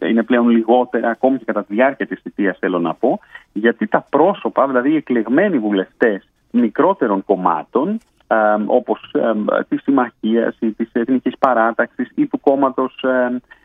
ε, 0.00 0.08
είναι 0.08 0.22
πλέον 0.22 0.48
λιγότερα, 0.48 1.10
ακόμη 1.10 1.38
και 1.38 1.44
κατά 1.44 1.64
τη 1.64 1.74
διάρκεια 1.74 2.06
της 2.06 2.20
θητείας 2.22 2.58
θέλω 2.58 2.78
να 2.78 2.94
πω, 2.94 3.20
γιατί 3.52 3.86
τα 3.86 4.06
πρόσωπα, 4.10 4.66
δηλαδή 4.66 4.92
οι 4.92 4.96
εκλεγμένοι 4.96 5.58
βουλευτές 5.58 6.28
μικρότερων 6.50 7.24
κομμάτων, 7.24 7.98
ε, 8.26 8.36
όπως 8.66 9.12
ε, 9.12 9.62
της 9.68 9.82
Συμμαχίας 9.82 10.56
ή 10.60 10.72
της 10.72 10.90
Εθνικής 10.92 11.38
Παράταξης 11.38 12.10
ή 12.14 12.26
του 12.26 12.40
κόμματος 12.40 13.04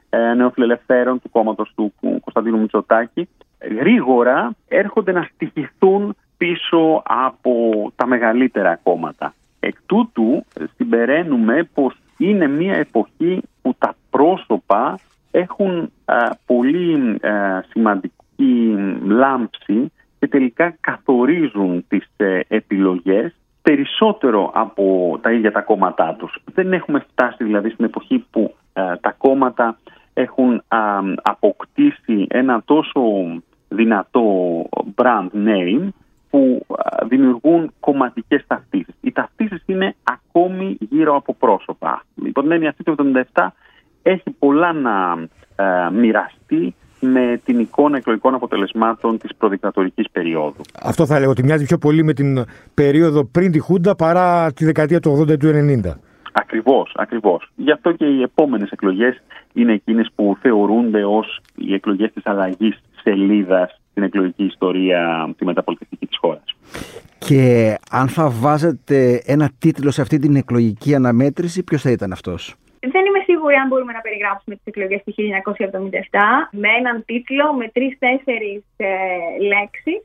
ε, 0.09 0.33
Νεοφιλελευθέρων, 0.33 1.21
του 1.21 1.29
κόμματος 1.29 1.71
του 1.75 1.93
Κωνσταντίνου 1.99 2.59
Μητσοτάκη, 2.59 3.29
γρήγορα 3.79 4.51
έρχονται 4.67 5.11
να 5.11 5.29
στοιχηθούν 5.33 6.15
πίσω 6.37 7.03
από 7.05 7.91
τα 7.95 8.05
μεγαλύτερα 8.05 8.79
κόμματα. 8.83 9.33
Εκ 9.59 9.75
τούτου 9.85 10.45
συμπεραίνουμε 10.75 11.69
πως 11.73 11.95
είναι 12.17 12.47
μια 12.47 12.75
εποχή 12.75 13.41
που 13.61 13.75
τα 13.77 13.95
πρόσωπα 14.09 14.99
έχουν 15.31 15.91
πολύ 16.45 17.19
σημαντική 17.69 18.75
λάμψη 19.03 19.91
και 20.19 20.27
τελικά 20.27 20.75
καθορίζουν 20.79 21.85
τις 21.87 22.09
ε, 22.17 22.39
επιλογές 22.47 23.35
περισσότερο 23.61 24.51
από 24.53 25.17
τα 25.21 25.31
ίδια 25.31 25.51
τα 25.51 25.61
κόμματά 25.61 26.15
τους. 26.19 26.41
Δεν 26.53 26.73
έχουμε 26.73 27.05
φτάσει 27.11 27.43
δηλαδή 27.43 27.69
στην 27.69 27.85
εποχή 27.85 28.25
που 28.31 28.55
τα 29.01 29.11
κόμματα 29.17 29.77
έχουν 30.13 30.63
αποκτήσει 31.21 32.25
ένα 32.29 32.61
τόσο 32.65 33.01
δυνατό 33.67 34.23
brand 34.95 35.29
name 35.33 35.87
που 36.29 36.65
δημιουργούν 37.07 37.73
κομματικές 37.79 38.43
ταυτίσεις. 38.47 38.95
Οι 39.01 39.11
ταυτίσεις 39.11 39.63
είναι 39.65 39.95
ακόμη 40.03 40.77
γύρω 40.79 41.15
από 41.15 41.33
πρόσωπα. 41.33 42.03
Υπό 42.23 42.41
την 42.41 42.51
έννοια 42.51 42.69
αυτή 42.69 42.83
το 42.83 42.95
1977 43.33 43.47
έχει 44.01 44.29
πολλά 44.39 44.73
να 44.73 45.17
μοιραστεί 45.91 46.75
με 46.99 47.41
την 47.45 47.59
εικόνα 47.59 47.97
εκλογικών 47.97 48.33
αποτελεσμάτων 48.33 49.17
της 49.17 49.35
προδικτατορικής 49.35 50.09
περίοδου. 50.11 50.61
Αυτό 50.83 51.05
θα 51.05 51.15
έλεγα 51.15 51.31
ότι 51.31 51.43
μοιάζει 51.43 51.65
πιο 51.65 51.77
πολύ 51.77 52.03
με 52.03 52.13
την 52.13 52.45
περίοδο 52.73 53.25
πριν 53.25 53.51
τη 53.51 53.59
Χούντα 53.59 53.95
παρά 53.95 54.53
τη 54.53 54.65
δεκαετία 54.65 54.99
του 54.99 55.25
80 55.29 55.39
του 55.39 55.47
90. 55.47 55.93
Ακριβώς, 56.31 56.91
ακριβώς. 56.95 57.51
Γι' 57.55 57.71
αυτό 57.71 57.91
και 57.91 58.05
οι 58.05 58.21
επόμενες 58.21 58.69
εκλογές 58.71 59.21
είναι 59.53 59.73
εκείνες 59.73 60.09
που 60.15 60.37
θεωρούνται 60.41 61.05
ως 61.05 61.39
οι 61.55 61.73
εκλογές 61.73 62.11
της 62.13 62.25
αλλαγής 62.25 62.79
σελίδας 63.03 63.79
στην 63.99 64.11
εκλογική 64.11 64.43
ιστορία 64.43 65.33
τη 65.37 65.45
μεταπολιτευτική 65.45 66.05
της 66.05 66.17
χώρας. 66.17 66.43
Και 67.17 67.75
αν 67.91 68.07
θα 68.07 68.29
βάζετε 68.29 69.21
ένα 69.25 69.49
τίτλο 69.59 69.91
σε 69.91 70.01
αυτή 70.01 70.19
την 70.19 70.35
εκλογική 70.35 70.95
αναμέτρηση, 70.95 71.63
ποιος 71.63 71.81
θα 71.81 71.91
ήταν 71.91 72.11
αυτός; 72.11 72.55
Δεν 72.79 73.05
είμαι 73.05 73.21
σίγουρη 73.25 73.55
αν 73.55 73.67
μπορούμε 73.67 73.93
να 73.93 74.01
περιγράψουμε 74.01 74.55
τις 74.55 74.65
εκλογές 74.65 75.01
του 75.03 75.13
1977 75.17 76.49
με 76.51 76.69
έναν 76.79 77.03
τίτλο, 77.05 77.53
με 77.53 77.69
τρεις-τέσσερις 77.75 78.63
ε, 78.77 78.87
λέξεις. 79.51 79.99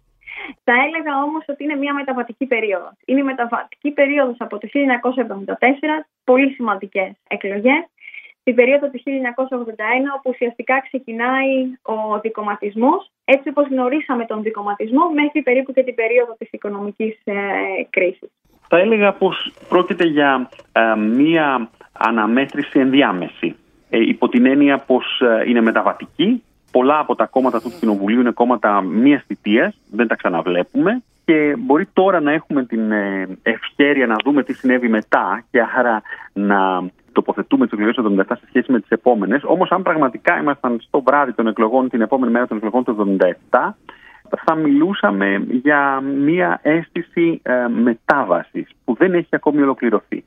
Θα 0.66 0.74
έλεγα 0.86 1.12
όμως 1.26 1.44
ότι 1.46 1.64
είναι 1.64 1.76
μια 1.82 1.94
μεταβατική 1.94 2.46
περίοδος. 2.46 2.94
Είναι 3.04 3.20
η 3.20 3.28
μεταβατική 3.32 3.90
περίοδος 3.90 4.36
από 4.38 4.58
το 4.58 4.66
1974, 4.72 6.06
πολύ 6.24 6.48
σημαντικές 6.50 7.10
εκλογές, 7.28 7.82
στην 8.44 8.56
περίοδο 8.56 8.86
του 8.90 9.00
1981 9.04 9.06
όπου 10.16 10.30
ουσιαστικά 10.32 10.80
ξεκινάει 10.80 11.52
ο 11.82 12.20
δικοματισμός 12.20 13.10
έτσι 13.24 13.48
όπως 13.48 13.66
γνωρίσαμε 13.68 14.24
τον 14.24 14.42
δικοματισμό 14.42 15.10
μέχρι 15.14 15.42
περίπου 15.42 15.72
και 15.72 15.82
την 15.82 15.94
περίοδο 15.94 16.34
της 16.38 16.48
οικονομικής 16.50 17.20
ε, 17.24 17.34
κρίσης. 17.90 18.30
Θα 18.68 18.78
έλεγα 18.78 19.12
πως 19.12 19.52
πρόκειται 19.68 20.04
για 20.04 20.48
ε, 20.72 20.96
μία 20.96 21.70
αναμέτρηση 21.92 22.78
ενδιάμεση. 22.78 23.56
Ε, 23.90 23.98
υπό 23.98 24.28
την 24.28 24.46
έννοια 24.46 24.78
πως 24.78 25.20
ε, 25.20 25.48
είναι 25.48 25.60
μεταβατική. 25.60 26.42
Πολλά 26.70 26.98
από 26.98 27.14
τα 27.14 27.26
κόμματα 27.26 27.60
του 27.60 27.72
Κοινοβουλίου 27.80 28.20
είναι 28.20 28.30
κόμματα 28.30 28.80
μίας 28.80 29.24
θητείας, 29.26 29.76
δεν 29.90 30.06
τα 30.06 30.14
ξαναβλέπουμε. 30.14 31.02
Και 31.24 31.54
μπορεί 31.58 31.86
τώρα 31.92 32.20
να 32.20 32.32
έχουμε 32.32 32.64
την 32.64 32.92
ευχαίρεια 33.42 34.06
να 34.06 34.16
δούμε 34.24 34.42
τι 34.42 34.52
συνέβη 34.52 34.88
μετά 34.88 35.44
και 35.50 35.60
άρα 35.76 36.02
να 36.32 36.82
τοποθετούμε 37.14 37.66
τι 37.66 37.70
εκλογέ 37.74 37.92
του 37.92 38.24
1977 38.28 38.36
σε 38.40 38.46
σχέση 38.48 38.72
με 38.72 38.80
τις 38.80 38.88
επόμενες. 38.90 39.42
Όμως, 39.44 39.70
αν 39.70 39.82
πραγματικά 39.82 40.38
ήμασταν 40.40 40.80
στο 40.80 41.02
βράδυ 41.02 41.32
των 41.32 41.46
εκλογών, 41.46 41.88
την 41.88 42.00
επόμενη 42.00 42.32
μέρα 42.32 42.46
των 42.46 42.56
εκλογών 42.56 42.84
του 42.84 43.16
1977, 43.50 43.74
θα 44.44 44.54
μιλούσαμε 44.54 45.46
για 45.62 46.00
μια 46.00 46.60
αίσθηση 46.62 47.40
ε, 47.42 47.52
μετάβασης 47.82 48.68
που 48.84 48.94
δεν 48.98 49.14
έχει 49.14 49.28
ακόμη 49.30 49.62
ολοκληρωθεί. 49.62 50.24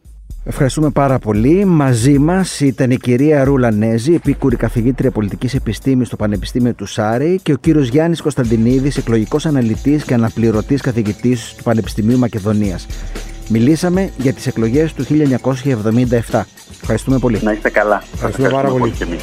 Ευχαριστούμε 0.50 0.89
πάρα 0.89 1.19
πολύ. 1.19 1.65
Μαζί 1.65 2.17
μας 2.17 2.60
ήταν 2.60 2.91
η 2.91 2.97
κυρία 2.97 3.43
Ρούλα 3.43 3.71
Νέζη, 3.71 4.13
επίκουρη 4.13 4.56
καθηγήτρια 4.56 5.12
πολιτικής 5.12 5.56
επιστήμης 5.56 6.08
στο 6.08 6.15
Πανεπιστήμιο 6.15 6.73
του 6.73 6.86
Σάρη 6.86 7.39
και 7.43 7.54
ο 7.54 7.56
κύριος 7.56 7.88
Γιάννης 7.88 8.21
Κωνσταντινίδης, 8.21 8.97
εκλογικός 8.97 9.45
αναλυτής 9.45 10.06
και 10.06 10.13
αναπληρωτής 10.13 10.82
καθηγητής 10.82 11.56
του 11.58 11.63
Πανεπιστημίου 11.63 12.17
Μακεδονίας. 12.17 12.88
Μιλήσαμε 13.49 14.12
για 14.17 14.33
τις 14.33 14.47
εκλογές 14.47 14.93
του 14.93 15.05
1977. 16.31 16.43
Ευχαριστούμε 16.81 17.19
πολύ. 17.19 17.39
Να 17.43 17.51
είστε 17.51 17.69
καλά. 17.69 18.03
Ευχαριστούμε, 18.13 18.47
Ευχαριστούμε 18.47 18.49
πάρα 18.49 18.69
πολύ. 18.69 18.79
πολύ 18.79 19.19